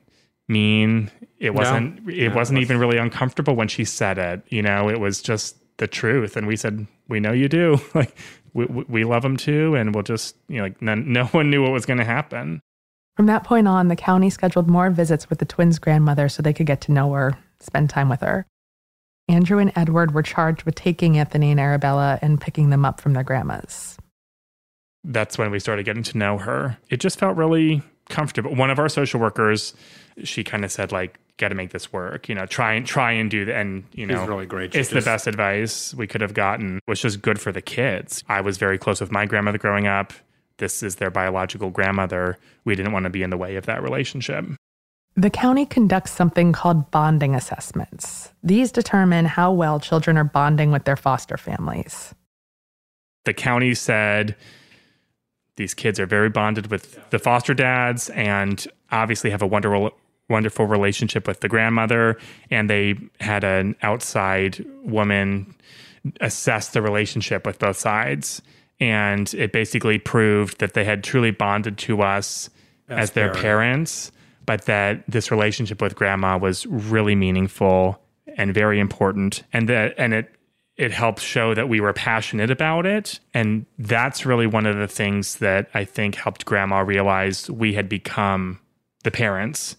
mean. 0.48 1.12
It 1.38 1.54
wasn't, 1.54 2.06
No. 2.06 2.14
it 2.14 2.34
wasn't 2.34 2.60
it 2.60 2.62
even 2.64 2.78
really 2.80 2.98
uncomfortable 2.98 3.56
when 3.56 3.68
she 3.68 3.84
said 3.86 4.18
it. 4.18 4.42
You 4.48 4.62
know, 4.62 4.90
it 4.90 5.00
was 5.00 5.22
just 5.22 5.58
the 5.78 5.88
truth. 5.88 6.36
And 6.36 6.48
we 6.48 6.56
said, 6.56 6.88
we 7.08 7.20
know 7.20 7.32
you 7.34 7.48
do. 7.50 7.78
Like, 7.94 8.16
we, 8.54 8.66
we 8.66 9.04
love 9.04 9.24
them 9.24 9.38
too. 9.38 9.76
And 9.76 9.94
we'll 9.94 10.04
just, 10.04 10.36
you 10.48 10.58
know, 10.58 10.64
like, 10.64 10.82
none, 10.82 11.12
no 11.12 11.26
one 11.26 11.50
knew 11.50 11.64
what 11.64 11.72
was 11.72 11.86
going 11.86 12.00
to 12.00 12.06
happen. 12.06 12.62
From 13.16 13.26
that 13.26 13.44
point 13.44 13.68
on, 13.68 13.90
the 13.90 13.96
county 13.96 14.30
scheduled 14.30 14.70
more 14.70 14.90
visits 14.90 15.30
with 15.30 15.40
the 15.40 15.46
twins' 15.46 15.80
grandmother 15.80 16.30
so 16.30 16.42
they 16.42 16.54
could 16.54 16.66
get 16.68 16.82
to 16.82 16.92
know 16.92 17.12
her, 17.14 17.38
spend 17.60 17.90
time 17.90 18.08
with 18.10 18.22
her. 18.22 18.46
Andrew 19.28 19.60
and 19.60 19.72
Edward 19.76 20.14
were 20.14 20.24
charged 20.24 20.64
with 20.64 20.76
taking 20.76 21.18
Anthony 21.18 21.52
and 21.52 21.60
Arabella 21.60 22.18
and 22.22 22.40
picking 22.40 22.70
them 22.70 22.86
up 22.86 23.00
from 23.02 23.14
their 23.14 23.24
grandmas. 23.24 23.98
that's 25.04 25.38
when 25.38 25.52
we 25.52 25.60
started 25.60 25.84
getting 25.86 26.04
to 26.04 26.18
know 26.18 26.38
her. 26.38 26.78
It 26.90 27.00
just 27.00 27.20
felt 27.20 27.38
really 27.38 27.82
comfortable. 28.10 28.56
One 28.56 28.70
of 28.70 28.80
our 28.80 28.90
social 28.90 29.20
workers, 29.20 29.74
she 30.24 30.44
kind 30.44 30.66
of 30.66 30.72
said 30.72 30.92
like, 30.92 31.20
"Got 31.40 31.50
to 31.50 31.56
make 31.56 31.72
this 31.72 31.92
work." 31.92 32.30
You 32.30 32.36
know, 32.36 32.46
try 32.46 32.74
and 32.74 32.86
try 32.86 33.14
and 33.14 33.32
do 33.32 33.46
that. 33.46 33.56
And 33.56 33.84
you 33.94 34.08
She's 34.08 34.16
know, 34.16 34.28
really 34.28 34.46
great. 34.46 34.74
She 34.74 34.80
It's 34.80 34.90
the 34.90 35.02
best 35.02 35.26
advice 35.26 35.96
we 35.96 36.06
could 36.06 36.22
have 36.22 36.36
gotten. 36.36 36.78
It 36.78 36.84
was 36.88 37.02
just 37.02 37.24
good 37.24 37.42
for 37.42 37.52
the 37.52 37.62
kids. 37.62 38.24
I 38.30 38.42
was 38.42 38.58
very 38.58 38.78
close 38.78 39.02
with 39.02 39.12
my 39.12 39.26
grandmother 39.26 39.58
growing 39.58 39.88
up. 39.88 40.14
This 40.58 40.84
is 40.84 40.98
their 40.98 41.10
biological 41.10 41.72
grandmother. 41.72 42.38
We 42.66 42.76
didn't 42.76 42.92
want 42.92 43.06
to 43.06 43.10
be 43.10 43.24
in 43.24 43.32
the 43.32 43.38
way 43.38 43.56
of 43.56 43.66
that 43.66 43.82
relationship. 43.82 44.46
The 45.16 45.30
county 45.32 45.66
conducts 45.66 46.12
something 46.12 46.54
called 46.54 46.92
bonding 46.92 47.34
assessments. 47.36 48.32
These 48.44 48.72
determine 48.72 49.26
how 49.26 49.52
well 49.52 49.80
children 49.80 50.18
are 50.18 50.24
bonding 50.24 50.72
with 50.72 50.84
their 50.86 50.96
foster 50.96 51.36
families. 51.38 52.14
the 53.26 53.34
county 53.34 53.74
said 53.74 54.36
these 55.58 55.74
kids 55.74 56.00
are 56.00 56.06
very 56.06 56.30
bonded 56.30 56.72
with 56.72 57.10
the 57.10 57.20
foster 57.20 57.54
dads 57.54 58.10
and 58.12 58.66
obviously 58.92 59.30
have 59.30 59.42
a 59.42 59.48
wonderful 59.48 59.92
wonderful 60.30 60.66
relationship 60.66 61.28
with 61.28 61.40
the 61.42 61.48
grandmother 61.48 62.18
and 62.50 62.70
they 62.70 62.96
had 63.20 63.44
an 63.44 63.76
outside 63.82 64.66
woman 64.84 65.56
assess 66.22 66.70
the 66.70 66.82
relationship 66.82 67.46
with 67.46 67.60
both 67.60 67.78
sides 67.78 68.42
and 68.80 69.34
it 69.34 69.52
basically 69.52 70.00
proved 70.00 70.60
that 70.60 70.74
they 70.74 70.86
had 70.86 71.04
truly 71.04 71.32
bonded 71.32 71.78
to 71.78 72.02
us 72.02 72.50
as, 72.88 73.10
As 73.10 73.12
their 73.12 73.34
parents. 73.34 73.42
parents 73.42 74.12
but 74.46 74.66
that 74.66 75.04
this 75.08 75.30
relationship 75.30 75.82
with 75.82 75.96
grandma 75.96 76.38
was 76.38 76.66
really 76.66 77.16
meaningful 77.16 78.02
and 78.38 78.54
very 78.54 78.80
important 78.80 79.44
and 79.52 79.68
that 79.68 79.94
and 79.98 80.14
it 80.14 80.34
it 80.80 80.94
helped 80.94 81.20
show 81.20 81.54
that 81.54 81.68
we 81.68 81.82
were 81.82 81.92
passionate 81.92 82.50
about 82.50 82.86
it. 82.86 83.20
And 83.34 83.66
that's 83.78 84.26
really 84.26 84.48
one 84.48 84.66
of 84.66 84.78
the 84.78 84.88
things 84.88 85.36
that 85.40 85.70
I 85.74 85.84
think 85.84 86.16
helped 86.16 86.46
grandma 86.46 86.80
realize 86.80 87.52
we 87.52 87.74
had 87.74 87.90
become 87.90 88.62
the 89.04 89.12
parents. 89.12 89.76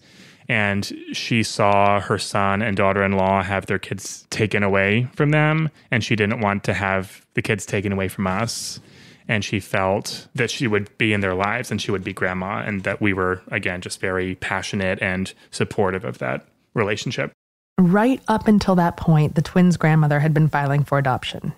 And 0.51 0.91
she 1.13 1.43
saw 1.43 2.01
her 2.01 2.17
son 2.17 2.61
and 2.61 2.75
daughter 2.75 3.05
in 3.05 3.13
law 3.13 3.41
have 3.41 3.67
their 3.67 3.79
kids 3.79 4.27
taken 4.29 4.63
away 4.63 5.07
from 5.15 5.31
them. 5.31 5.69
And 5.91 6.03
she 6.03 6.17
didn't 6.17 6.41
want 6.41 6.65
to 6.65 6.73
have 6.73 7.25
the 7.35 7.41
kids 7.41 7.65
taken 7.65 7.93
away 7.93 8.09
from 8.09 8.27
us. 8.27 8.81
And 9.29 9.45
she 9.45 9.61
felt 9.61 10.27
that 10.35 10.51
she 10.51 10.67
would 10.67 10.97
be 10.97 11.13
in 11.13 11.21
their 11.21 11.35
lives 11.35 11.71
and 11.71 11.81
she 11.81 11.89
would 11.89 12.03
be 12.03 12.11
grandma. 12.11 12.63
And 12.65 12.83
that 12.83 12.99
we 12.99 13.13
were, 13.13 13.41
again, 13.49 13.79
just 13.79 14.01
very 14.01 14.35
passionate 14.35 15.01
and 15.01 15.33
supportive 15.51 16.03
of 16.03 16.17
that 16.17 16.45
relationship. 16.73 17.31
Right 17.79 18.21
up 18.27 18.49
until 18.49 18.75
that 18.75 18.97
point, 18.97 19.35
the 19.35 19.41
twins' 19.41 19.77
grandmother 19.77 20.19
had 20.19 20.33
been 20.33 20.49
filing 20.49 20.83
for 20.83 20.97
adoption. 20.97 21.53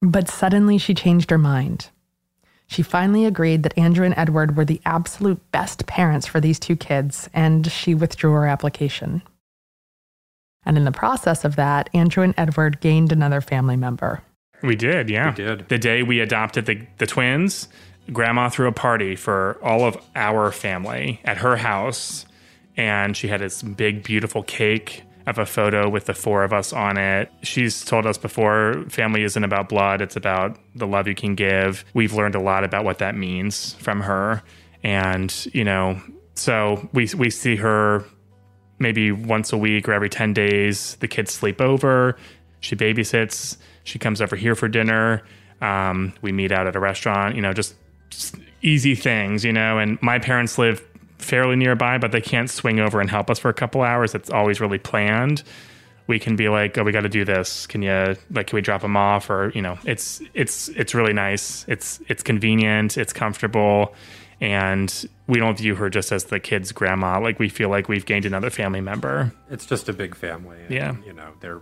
But 0.00 0.26
suddenly 0.26 0.78
she 0.78 0.94
changed 0.94 1.28
her 1.28 1.36
mind. 1.36 1.90
She 2.70 2.82
finally 2.82 3.24
agreed 3.26 3.64
that 3.64 3.76
Andrew 3.76 4.06
and 4.06 4.14
Edward 4.16 4.56
were 4.56 4.64
the 4.64 4.80
absolute 4.86 5.40
best 5.50 5.86
parents 5.86 6.24
for 6.24 6.40
these 6.40 6.60
two 6.60 6.76
kids, 6.76 7.28
and 7.34 7.66
she 7.66 7.96
withdrew 7.96 8.30
her 8.30 8.46
application. 8.46 9.22
And 10.64 10.78
in 10.78 10.84
the 10.84 10.92
process 10.92 11.44
of 11.44 11.56
that, 11.56 11.90
Andrew 11.92 12.22
and 12.22 12.32
Edward 12.36 12.80
gained 12.80 13.10
another 13.10 13.40
family 13.40 13.76
member. 13.76 14.22
We 14.62 14.76
did, 14.76 15.10
yeah. 15.10 15.30
We 15.30 15.34
did. 15.34 15.68
The 15.68 15.78
day 15.78 16.04
we 16.04 16.20
adopted 16.20 16.66
the, 16.66 16.86
the 16.98 17.06
twins, 17.06 17.66
grandma 18.12 18.48
threw 18.48 18.68
a 18.68 18.72
party 18.72 19.16
for 19.16 19.58
all 19.64 19.84
of 19.84 19.96
our 20.14 20.52
family 20.52 21.20
at 21.24 21.38
her 21.38 21.56
house. 21.56 22.24
And 22.76 23.16
she 23.16 23.26
had 23.26 23.40
this 23.40 23.64
big, 23.64 24.04
beautiful 24.04 24.44
cake 24.44 25.02
of 25.30 25.38
a 25.38 25.46
photo 25.46 25.88
with 25.88 26.06
the 26.06 26.14
four 26.14 26.44
of 26.44 26.52
us 26.52 26.72
on 26.72 26.98
it. 26.98 27.30
She's 27.42 27.84
told 27.84 28.04
us 28.04 28.18
before 28.18 28.84
family 28.88 29.22
isn't 29.22 29.42
about 29.42 29.68
blood, 29.68 30.02
it's 30.02 30.16
about 30.16 30.58
the 30.74 30.86
love 30.86 31.06
you 31.08 31.14
can 31.14 31.34
give. 31.34 31.84
We've 31.94 32.12
learned 32.12 32.34
a 32.34 32.40
lot 32.40 32.64
about 32.64 32.84
what 32.84 32.98
that 32.98 33.16
means 33.16 33.74
from 33.74 34.00
her. 34.00 34.42
And, 34.82 35.34
you 35.52 35.64
know, 35.64 36.00
so 36.34 36.88
we, 36.92 37.08
we 37.16 37.30
see 37.30 37.56
her 37.56 38.04
maybe 38.78 39.12
once 39.12 39.52
a 39.52 39.58
week 39.58 39.88
or 39.88 39.92
every 39.92 40.08
10 40.08 40.32
days. 40.32 40.96
The 40.96 41.08
kids 41.08 41.32
sleep 41.32 41.60
over. 41.60 42.16
She 42.60 42.76
babysits. 42.76 43.56
She 43.84 43.98
comes 43.98 44.20
over 44.20 44.36
here 44.36 44.54
for 44.54 44.68
dinner. 44.68 45.22
Um, 45.60 46.14
we 46.22 46.32
meet 46.32 46.52
out 46.52 46.66
at 46.66 46.74
a 46.74 46.80
restaurant, 46.80 47.36
you 47.36 47.42
know, 47.42 47.52
just, 47.52 47.74
just 48.08 48.34
easy 48.62 48.94
things, 48.94 49.44
you 49.44 49.52
know. 49.52 49.78
And 49.78 50.00
my 50.02 50.18
parents 50.18 50.58
live 50.58 50.82
fairly 51.20 51.56
nearby, 51.56 51.98
but 51.98 52.12
they 52.12 52.20
can't 52.20 52.50
swing 52.50 52.80
over 52.80 53.00
and 53.00 53.10
help 53.10 53.30
us 53.30 53.38
for 53.38 53.48
a 53.48 53.54
couple 53.54 53.82
hours. 53.82 54.14
It's 54.14 54.30
always 54.30 54.60
really 54.60 54.78
planned. 54.78 55.42
We 56.06 56.18
can 56.18 56.34
be 56.34 56.48
like, 56.48 56.76
oh, 56.76 56.82
we 56.82 56.90
got 56.92 57.02
to 57.02 57.08
do 57.08 57.24
this. 57.24 57.66
Can 57.66 57.82
you 57.82 58.16
like, 58.30 58.48
can 58.48 58.56
we 58.56 58.62
drop 58.62 58.82
them 58.82 58.96
off? 58.96 59.30
Or 59.30 59.52
you 59.54 59.62
know, 59.62 59.78
it's 59.84 60.20
it's 60.34 60.68
it's 60.70 60.94
really 60.94 61.12
nice. 61.12 61.64
It's 61.68 62.00
it's 62.08 62.22
convenient. 62.22 62.98
It's 62.98 63.12
comfortable, 63.12 63.94
and 64.40 65.08
we 65.28 65.38
don't 65.38 65.56
view 65.56 65.76
her 65.76 65.88
just 65.88 66.10
as 66.10 66.24
the 66.24 66.40
kid's 66.40 66.72
grandma. 66.72 67.20
Like 67.20 67.38
we 67.38 67.48
feel 67.48 67.68
like 67.68 67.88
we've 67.88 68.06
gained 68.06 68.24
another 68.24 68.50
family 68.50 68.80
member. 68.80 69.32
It's 69.50 69.66
just 69.66 69.88
a 69.88 69.92
big 69.92 70.16
family. 70.16 70.58
and, 70.62 70.70
Yeah. 70.70 70.96
You 71.06 71.12
know, 71.12 71.32
they're 71.40 71.60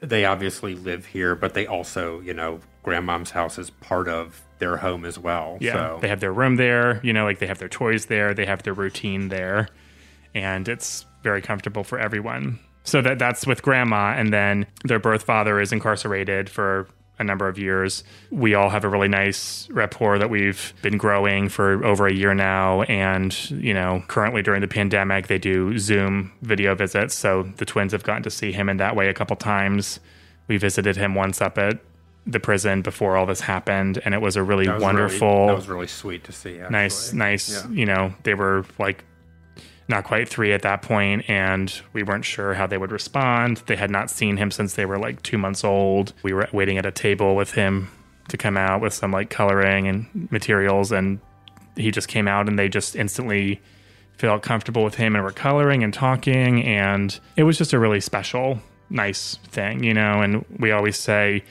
they 0.00 0.24
obviously 0.24 0.74
live 0.74 1.06
here, 1.06 1.34
but 1.34 1.54
they 1.54 1.66
also, 1.66 2.20
you 2.20 2.34
know, 2.34 2.60
grandmom's 2.82 3.30
house 3.30 3.56
is 3.56 3.70
part 3.70 4.08
of 4.08 4.42
their 4.62 4.76
home 4.76 5.04
as 5.04 5.18
well. 5.18 5.58
Yeah, 5.60 5.72
So 5.72 5.98
they 6.00 6.08
have 6.08 6.20
their 6.20 6.32
room 6.32 6.54
there. 6.54 7.00
You 7.02 7.12
know, 7.12 7.24
like 7.24 7.40
they 7.40 7.48
have 7.48 7.58
their 7.58 7.68
toys 7.68 8.06
there. 8.06 8.32
They 8.32 8.46
have 8.46 8.62
their 8.62 8.74
routine 8.74 9.28
there, 9.28 9.68
and 10.36 10.68
it's 10.68 11.04
very 11.24 11.42
comfortable 11.42 11.82
for 11.82 11.98
everyone. 11.98 12.60
So 12.84 13.02
that 13.02 13.18
that's 13.18 13.44
with 13.44 13.62
grandma, 13.62 14.14
and 14.16 14.32
then 14.32 14.66
their 14.84 15.00
birth 15.00 15.24
father 15.24 15.60
is 15.60 15.72
incarcerated 15.72 16.48
for 16.48 16.88
a 17.18 17.24
number 17.24 17.48
of 17.48 17.58
years. 17.58 18.04
We 18.30 18.54
all 18.54 18.70
have 18.70 18.84
a 18.84 18.88
really 18.88 19.08
nice 19.08 19.68
rapport 19.70 20.18
that 20.18 20.30
we've 20.30 20.72
been 20.80 20.96
growing 20.96 21.48
for 21.48 21.84
over 21.84 22.06
a 22.06 22.12
year 22.12 22.32
now, 22.32 22.82
and 22.82 23.32
you 23.50 23.74
know, 23.74 24.04
currently 24.06 24.42
during 24.42 24.60
the 24.60 24.68
pandemic, 24.68 25.26
they 25.26 25.38
do 25.38 25.76
Zoom 25.76 26.32
video 26.42 26.76
visits. 26.76 27.16
So 27.16 27.50
the 27.56 27.64
twins 27.64 27.90
have 27.90 28.04
gotten 28.04 28.22
to 28.22 28.30
see 28.30 28.52
him 28.52 28.68
in 28.68 28.76
that 28.76 28.94
way 28.94 29.08
a 29.08 29.14
couple 29.14 29.34
times. 29.34 29.98
We 30.46 30.56
visited 30.56 30.96
him 30.96 31.16
once 31.16 31.40
up 31.40 31.58
at 31.58 31.80
the 32.26 32.40
prison 32.40 32.82
before 32.82 33.16
all 33.16 33.26
this 33.26 33.40
happened, 33.40 34.00
and 34.04 34.14
it 34.14 34.20
was 34.20 34.36
a 34.36 34.42
really 34.42 34.66
that 34.66 34.74
was 34.74 34.82
wonderful 34.82 35.28
Really, 35.28 35.46
that 35.48 35.56
was 35.56 35.68
really 35.68 35.86
sweet 35.86 36.24
to 36.24 36.32
see. 36.32 36.58
Actually. 36.60 36.70
nice 36.72 37.12
nice 37.12 37.64
Yeah. 37.64 37.70
you 37.70 37.86
know 37.86 38.14
they 38.22 38.34
were 38.34 38.64
like 38.78 39.04
not 39.88 40.04
quite 40.04 40.28
three 40.28 40.52
at 40.52 40.62
that 40.62 40.80
point 40.82 41.28
and 41.28 41.82
we 41.92 42.02
weren't 42.04 42.24
sure 42.24 42.54
how 42.54 42.66
they 42.66 42.78
would 42.78 42.92
respond 42.92 43.62
they 43.66 43.76
had 43.76 43.90
not 43.90 44.08
seen 44.10 44.36
him 44.36 44.50
since 44.50 44.74
they 44.74 44.86
were 44.86 44.98
like 44.98 45.20
two 45.22 45.36
months 45.36 45.64
old 45.64 46.14
we 46.22 46.32
were 46.32 46.48
waiting 46.52 46.78
at 46.78 46.86
a 46.86 46.92
table 46.92 47.34
with 47.34 47.52
him 47.52 47.90
to 48.28 48.36
come 48.38 48.56
out 48.56 48.80
with 48.80 48.94
some 48.94 49.10
like 49.10 49.28
coloring 49.28 49.88
and 49.88 50.28
materials 50.30 50.92
and 50.92 51.18
he 51.76 51.90
just 51.90 52.06
came 52.08 52.28
out 52.28 52.48
and 52.48 52.58
they 52.58 52.68
just 52.68 52.94
instantly 52.94 53.60
felt 54.16 54.42
comfortable 54.42 54.84
with 54.84 54.94
him 54.94 55.16
and 55.16 55.24
we're 55.24 55.32
coloring 55.32 55.82
and 55.82 55.92
talking. 55.92 56.62
And 56.64 57.18
it 57.36 57.42
was 57.42 57.58
just 57.58 57.72
a 57.72 57.78
really 57.78 58.00
special, 58.00 58.60
nice 58.90 59.36
thing, 59.48 59.82
you 59.82 59.94
know. 59.94 60.20
And 60.20 60.44
we 60.58 60.70
always 60.70 60.98
say 60.98 61.42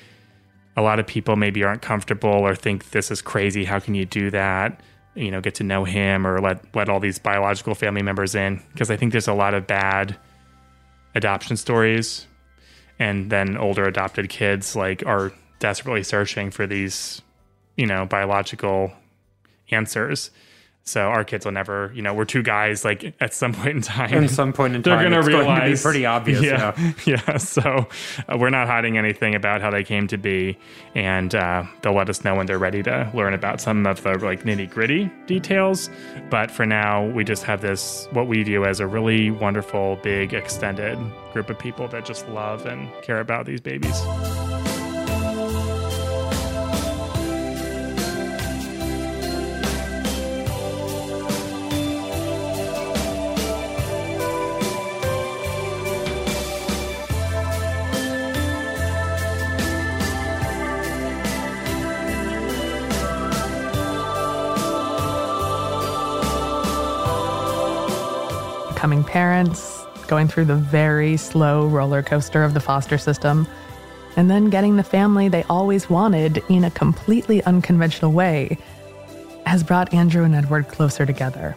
a 0.77 0.81
lot 0.81 0.99
of 0.99 1.07
people 1.07 1.35
maybe 1.35 1.63
aren't 1.63 1.81
comfortable 1.81 2.29
or 2.29 2.55
think 2.55 2.91
this 2.91 3.11
is 3.11 3.21
crazy. 3.21 3.65
How 3.65 3.79
can 3.79 3.95
you 3.95 4.05
do 4.05 4.29
that? 4.31 4.81
You 5.15 5.29
know, 5.29 5.41
get 5.41 5.55
to 5.55 5.63
know 5.63 5.83
him 5.83 6.25
or 6.25 6.39
let 6.39 6.73
let 6.73 6.87
all 6.87 6.99
these 6.99 7.19
biological 7.19 7.75
family 7.75 8.01
members 8.01 8.35
in 8.35 8.61
because 8.71 8.89
I 8.89 8.95
think 8.95 9.11
there's 9.11 9.27
a 9.27 9.33
lot 9.33 9.53
of 9.53 9.67
bad 9.67 10.15
adoption 11.15 11.57
stories 11.57 12.27
and 12.99 13.29
then 13.29 13.57
older 13.57 13.85
adopted 13.85 14.29
kids 14.29 14.75
like 14.75 15.05
are 15.05 15.33
desperately 15.59 16.03
searching 16.03 16.49
for 16.51 16.65
these 16.65 17.21
you 17.75 17.85
know 17.85 18.05
biological 18.05 18.93
answers 19.71 20.31
so 20.83 21.01
our 21.01 21.23
kids 21.23 21.45
will 21.45 21.51
never, 21.51 21.91
you 21.93 22.01
know, 22.01 22.13
we're 22.13 22.25
two 22.25 22.41
guys. 22.41 22.83
Like 22.83 23.13
at 23.19 23.33
some 23.33 23.53
point 23.53 23.69
in 23.69 23.81
time, 23.81 24.23
At 24.23 24.29
some 24.31 24.51
point 24.51 24.75
in 24.75 24.81
time, 24.81 25.09
they're 25.11 25.19
it's 25.19 25.27
to 25.27 25.31
going 25.31 25.41
to 25.41 25.47
be 25.47 25.55
realize 25.59 25.81
pretty 25.83 26.05
obvious, 26.05 26.41
Yeah, 26.41 26.73
yeah. 26.77 26.93
yeah. 27.27 27.37
So 27.37 27.87
uh, 28.27 28.37
we're 28.37 28.49
not 28.49 28.67
hiding 28.67 28.97
anything 28.97 29.35
about 29.35 29.61
how 29.61 29.69
they 29.69 29.83
came 29.83 30.07
to 30.07 30.17
be, 30.17 30.57
and 30.95 31.33
uh, 31.35 31.63
they'll 31.81 31.93
let 31.93 32.09
us 32.09 32.23
know 32.23 32.35
when 32.35 32.47
they're 32.47 32.57
ready 32.59 32.81
to 32.83 33.11
learn 33.13 33.33
about 33.33 33.61
some 33.61 33.85
of 33.85 34.01
the 34.01 34.17
like 34.17 34.43
nitty 34.43 34.69
gritty 34.69 35.09
details. 35.27 35.89
But 36.29 36.49
for 36.49 36.65
now, 36.65 37.05
we 37.07 37.23
just 37.23 37.43
have 37.43 37.61
this 37.61 38.07
what 38.11 38.27
we 38.27 38.41
view 38.43 38.65
as 38.65 38.79
a 38.79 38.87
really 38.87 39.29
wonderful, 39.31 39.97
big, 40.01 40.33
extended 40.33 40.97
group 41.33 41.49
of 41.49 41.59
people 41.59 41.87
that 41.89 42.05
just 42.05 42.27
love 42.29 42.65
and 42.65 42.89
care 43.03 43.19
about 43.19 43.45
these 43.45 43.61
babies. 43.61 44.01
Going 70.11 70.27
through 70.27 70.43
the 70.43 70.55
very 70.55 71.15
slow 71.15 71.65
roller 71.67 72.03
coaster 72.03 72.43
of 72.43 72.53
the 72.53 72.59
foster 72.59 72.97
system, 72.97 73.47
and 74.17 74.29
then 74.29 74.49
getting 74.49 74.75
the 74.75 74.83
family 74.83 75.29
they 75.29 75.43
always 75.43 75.89
wanted 75.89 76.43
in 76.49 76.65
a 76.65 76.71
completely 76.71 77.41
unconventional 77.45 78.11
way 78.11 78.57
has 79.45 79.63
brought 79.63 79.93
Andrew 79.93 80.25
and 80.25 80.35
Edward 80.35 80.67
closer 80.67 81.05
together. 81.05 81.55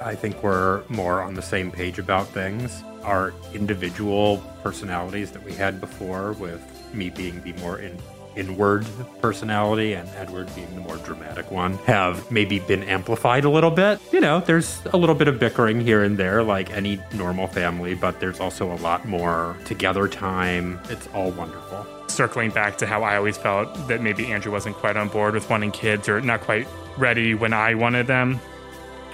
I 0.00 0.14
think 0.14 0.40
we're 0.44 0.84
more 0.88 1.22
on 1.22 1.34
the 1.34 1.42
same 1.42 1.72
page 1.72 1.98
about 1.98 2.28
things. 2.28 2.84
Our 3.02 3.34
individual 3.52 4.38
personalities 4.62 5.32
that 5.32 5.42
we 5.42 5.52
had 5.52 5.80
before, 5.80 6.34
with 6.34 6.62
me 6.94 7.10
being 7.10 7.42
the 7.42 7.52
more 7.54 7.80
in, 7.80 7.98
inward 8.36 8.86
personality 9.20 9.94
and 9.94 10.08
Edward 10.16 10.54
being 10.54 10.72
the 10.74 10.80
more 10.80 10.96
dramatic 10.98 11.50
one, 11.50 11.74
have 11.78 12.30
maybe 12.30 12.58
been 12.60 12.82
amplified 12.84 13.44
a 13.44 13.50
little 13.50 13.70
bit. 13.70 14.00
You 14.12 14.20
know, 14.20 14.40
there's 14.40 14.80
a 14.92 14.96
little 14.96 15.14
bit 15.14 15.28
of 15.28 15.38
bickering 15.38 15.80
here 15.80 16.02
and 16.02 16.16
there, 16.16 16.42
like 16.42 16.70
any 16.72 17.00
normal 17.14 17.46
family, 17.46 17.94
but 17.94 18.20
there's 18.20 18.40
also 18.40 18.72
a 18.72 18.76
lot 18.76 19.06
more 19.06 19.56
together 19.64 20.08
time. 20.08 20.80
It's 20.88 21.08
all 21.14 21.30
wonderful. 21.32 21.86
circling 22.12 22.50
back 22.50 22.78
to 22.78 22.86
how 22.86 23.02
I 23.02 23.16
always 23.16 23.36
felt 23.36 23.88
that 23.88 24.02
maybe 24.02 24.26
Andrew 24.30 24.52
wasn't 24.52 24.76
quite 24.76 24.96
on 24.96 25.08
board 25.08 25.34
with 25.34 25.48
wanting 25.50 25.72
kids 25.72 26.08
or 26.08 26.20
not 26.20 26.42
quite 26.42 26.68
ready 26.96 27.34
when 27.34 27.52
I 27.52 27.74
wanted 27.74 28.06
them 28.06 28.40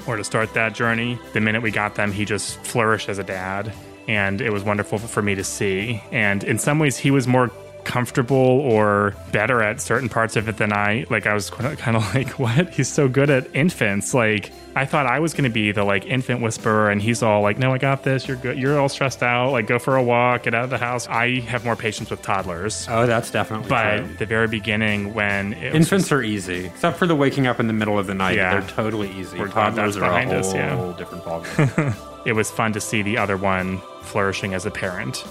or 0.07 0.17
to 0.17 0.25
start 0.25 0.53
that 0.55 0.75
journey. 0.75 1.19
The 1.33 1.41
minute 1.41 1.63
we 1.63 1.71
got 1.71 1.95
them, 1.95 2.13
he 2.13 2.25
just 2.25 2.59
flourished 2.59 3.09
as 3.09 3.19
a 3.19 3.25
dad. 3.25 3.73
And 4.09 4.41
it 4.41 4.51
was 4.51 4.65
wonderful 4.65 4.99
for 4.99 5.23
me 5.23 5.35
to 5.35 5.45
see. 5.45 6.03
And 6.11 6.43
in 6.43 6.59
some 6.59 6.79
ways, 6.79 6.97
he 6.97 7.11
was 7.11 7.27
more 7.29 7.51
comfortable 7.89 8.37
or 8.37 9.15
better 9.33 9.63
at 9.63 9.81
certain 9.81 10.09
parts 10.11 10.37
of 10.37 10.47
it 10.49 10.59
than 10.59 10.73
I. 10.73 11.07
Like, 11.11 11.27
I 11.27 11.33
was 11.35 11.49
kind 11.51 11.97
of 11.97 12.15
like, 12.15 12.39
what? 12.39 12.69
He's 12.71 12.89
so 12.89 13.09
good 13.09 13.31
at 13.31 13.49
infants. 13.57 14.13
Like, 14.15 14.53
I 14.77 14.85
thought 14.85 15.07
I 15.07 15.19
was 15.19 15.33
going 15.33 15.45
to 15.45 15.51
be 15.51 15.73
the 15.73 15.83
like 15.83 16.05
infant 16.07 16.43
whisperer, 16.43 16.91
and 16.91 17.01
he's 17.03 17.23
all 17.23 17.41
like, 17.43 17.59
no, 17.59 17.73
I 17.73 17.79
got 17.79 18.05
this. 18.05 18.29
You're 18.29 18.37
good. 18.37 18.59
You're 18.59 18.79
all 18.79 18.89
stressed 18.91 19.23
out. 19.23 19.51
Like, 19.51 19.67
go 19.67 19.79
for 19.79 19.97
a 19.97 20.03
walk, 20.03 20.45
get 20.45 20.55
out 20.55 20.65
of 20.65 20.71
the 20.71 20.79
house. 20.79 21.09
I 21.09 21.41
have 21.41 21.65
more 21.65 21.75
patience 21.75 22.11
with 22.11 22.23
toddlers. 22.23 22.87
Oh, 22.91 23.07
that's 23.07 23.31
definitely 23.31 23.71
But 23.71 23.97
true. 23.99 24.15
the 24.19 24.27
very 24.27 24.47
beginning, 24.49 25.15
when 25.15 25.55
it 25.55 25.73
was 25.73 25.75
Infants 25.75 26.13
are 26.13 26.23
easy, 26.23 26.67
except 26.67 26.99
for 26.99 27.07
the 27.07 27.17
waking 27.17 27.47
up 27.47 27.59
in 27.59 27.67
the 27.67 27.73
middle 27.73 27.99
of 27.99 28.07
the 28.07 28.15
night. 28.15 28.37
Yeah. 28.37 28.61
They're 28.61 28.69
totally 28.69 29.11
easy. 29.13 29.39
We're 29.39 29.49
Toddlers 29.49 29.97
are 29.97 30.05
a 30.05 30.25
whole 30.27 30.35
us, 30.37 30.55
yeah. 30.55 30.95
different 30.99 31.25
ballgame. 31.25 32.23
it 32.27 32.35
was 32.35 32.51
fun 32.51 32.73
to 32.75 32.81
see 32.81 33.03
the 33.03 33.17
other 33.17 33.37
one 33.39 33.81
flourishing 34.03 34.53
as 34.55 34.67
a 34.67 34.71
parent. 34.71 35.25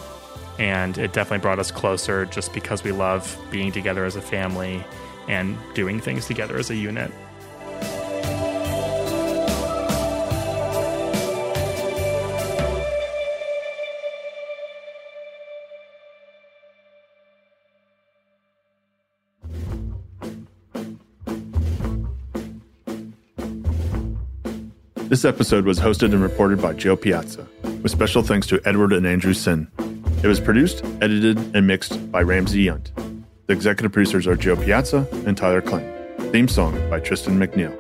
And 0.60 0.98
it 0.98 1.14
definitely 1.14 1.42
brought 1.44 1.60
us 1.60 1.72
closer 1.72 2.26
just 2.26 2.54
because 2.54 2.84
we 2.84 2.92
love 2.92 3.38
being 3.52 3.72
together 3.72 4.06
as 4.06 4.16
a 4.16 4.22
family 4.22 4.84
and 5.28 5.58
doing 5.74 6.00
things 6.00 6.26
together 6.26 6.58
as 6.58 6.70
a 6.70 6.76
unit. 6.76 7.12
This 25.10 25.24
episode 25.24 25.66
was 25.66 25.80
hosted 25.80 26.12
and 26.14 26.22
reported 26.22 26.62
by 26.62 26.74
Jo 26.74 26.98
Piazza, 26.98 27.48
with 27.82 27.92
special 27.92 28.22
thanks 28.22 28.46
to 28.48 28.62
Edward 28.66 28.92
and 28.92 29.08
Andrew 29.08 29.34
Senn. 29.34 29.72
It 30.24 30.28
was 30.28 30.40
produced, 30.40 30.84
edited, 31.02 31.38
and 31.56 31.68
mixed 31.68 32.12
by 32.12 32.22
Ramsey 32.22 32.66
Yunt. 32.66 32.92
The 33.46 33.54
executive 33.54 33.92
producers 33.92 34.28
are 34.28 34.36
Jo 34.36 34.56
Piazza 34.56 35.08
and 35.26 35.38
Tyler 35.38 35.62
Klein. 35.62 35.94
Theme 36.32 36.48
song 36.48 36.78
by 36.90 37.00
Tristan 37.00 37.38
McNeil. 37.40 37.76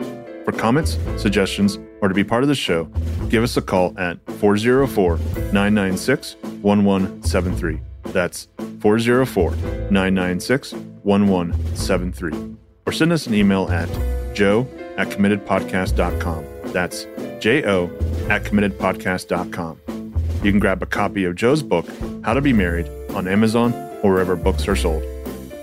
For 0.45 0.51
comments, 0.53 0.97
suggestions, 1.17 1.77
or 2.01 2.07
to 2.07 2.13
be 2.13 2.23
part 2.23 2.43
of 2.43 2.47
the 2.47 2.55
show, 2.55 2.85
give 3.27 3.43
us 3.43 3.57
a 3.57 3.61
call 3.61 3.97
at 3.99 4.17
404 4.39 5.17
996 5.51 6.35
1173. 6.61 7.81
That's 8.13 8.47
404 8.79 9.51
996 9.91 10.73
1173. 11.03 12.57
Or 12.85 12.93
send 12.93 13.11
us 13.11 13.27
an 13.27 13.33
email 13.33 13.67
at 13.69 13.89
jo 14.33 14.67
at 14.97 15.09
committedpodcast.com. 15.09 16.45
That's 16.71 17.05
J 17.39 17.65
O 17.67 17.87
at 18.29 18.43
committedpodcast.com. 18.43 19.96
You 20.43 20.51
can 20.51 20.59
grab 20.59 20.83
a 20.83 20.85
copy 20.85 21.25
of 21.25 21.35
Jo's 21.35 21.63
book, 21.63 21.87
How 22.23 22.33
to 22.33 22.41
Be 22.41 22.53
Married, 22.53 22.89
on 23.09 23.27
Amazon 23.27 23.73
or 24.03 24.13
wherever 24.13 24.35
books 24.35 24.67
are 24.67 24.75
sold. 24.75 25.03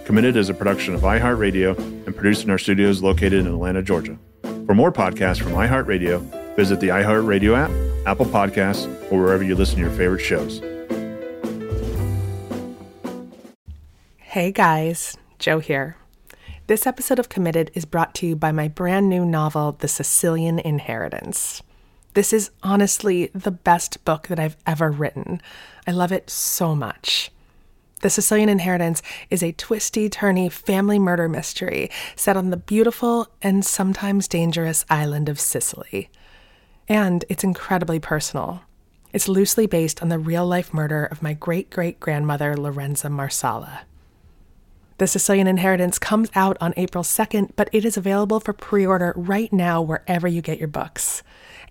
Committed 0.05 0.37
is 0.37 0.49
a 0.49 0.55
production 0.55 0.95
of 0.95 1.03
iHeartRadio 1.03 1.79
and 1.79 2.15
produced 2.15 2.45
in 2.45 2.51
our 2.51 2.59
studios 2.59 3.01
located 3.01 3.35
in 3.35 3.47
Atlanta, 3.47 3.83
Georgia. 3.83 4.19
For 4.67 4.75
more 4.75 4.91
podcasts 4.91 5.41
from 5.41 5.53
iHeartRadio, 5.53 6.57
visit 6.57 6.81
the 6.81 6.89
iHeartRadio 6.89 7.57
app, 7.57 7.71
Apple 8.07 8.27
Podcasts, 8.27 8.87
or 9.13 9.21
wherever 9.21 9.45
you 9.45 9.55
listen 9.55 9.77
to 9.77 9.83
your 9.83 9.91
favorite 9.91 10.21
shows. 10.21 10.61
Hey 14.19 14.51
guys, 14.51 15.17
Jo 15.39 15.61
here. 15.61 15.97
This 16.67 16.87
episode 16.87 17.21
of 17.21 17.29
Committed 17.29 17.71
is 17.75 17.85
brought 17.85 18.15
to 18.17 18.27
you 18.27 18.35
by 18.35 18.51
my 18.51 18.67
brand 18.67 19.09
new 19.09 19.25
novel, 19.25 19.73
The 19.79 19.87
Sicilian 19.87 20.59
Inheritance. 20.59 21.63
This 22.15 22.33
is 22.33 22.51
honestly 22.63 23.31
the 23.35 23.51
best 23.51 24.05
book 24.05 24.29
that 24.29 24.39
I've 24.39 24.57
ever 24.67 24.91
written. 24.91 25.43
I 25.87 25.91
love 25.91 26.13
it 26.13 26.31
so 26.31 26.75
much. 26.75 27.31
The 28.03 28.11
Sicilian 28.11 28.49
Inheritance 28.49 29.03
is 29.31 29.43
a 29.43 29.53
twisty, 29.53 30.09
turny 30.09 30.51
family 30.51 30.99
murder 30.99 31.29
mystery 31.29 31.91
set 32.15 32.37
on 32.37 32.51
the 32.51 32.57
beautiful 32.57 33.29
and 33.43 33.65
sometimes 33.65 34.29
dangerous 34.29 34.85
island 34.89 35.29
of 35.29 35.41
Sicily. 35.41 36.09
And 36.89 37.25
it's 37.29 37.43
incredibly 37.43 37.99
personal. 37.99 38.63
It's 39.13 39.29
loosely 39.29 39.67
based 39.67 40.03
on 40.03 40.09
the 40.09 40.19
real 40.19 40.47
life 40.47 40.73
murder 40.73 41.07
of 41.07 41.23
my 41.23 41.33
great 41.33 41.71
great 41.71 41.99
grandmother, 41.99 42.57
Lorenza 42.57 43.11
Marsala. 43.11 43.83
The 44.99 45.07
Sicilian 45.09 45.49
Inheritance 45.49 45.99
comes 45.99 46.31
out 46.37 46.57
on 46.61 46.75
April 46.77 47.03
2nd, 47.03 47.53
but 47.57 47.69
it 47.73 47.85
is 47.85 47.97
available 47.97 48.39
for 48.39 48.53
pre 48.53 48.87
order 48.87 49.13
right 49.17 49.53
now 49.53 49.83
wherever 49.83 50.29
you 50.29 50.43
get 50.43 50.59
your 50.59 50.69
books. 50.69 51.25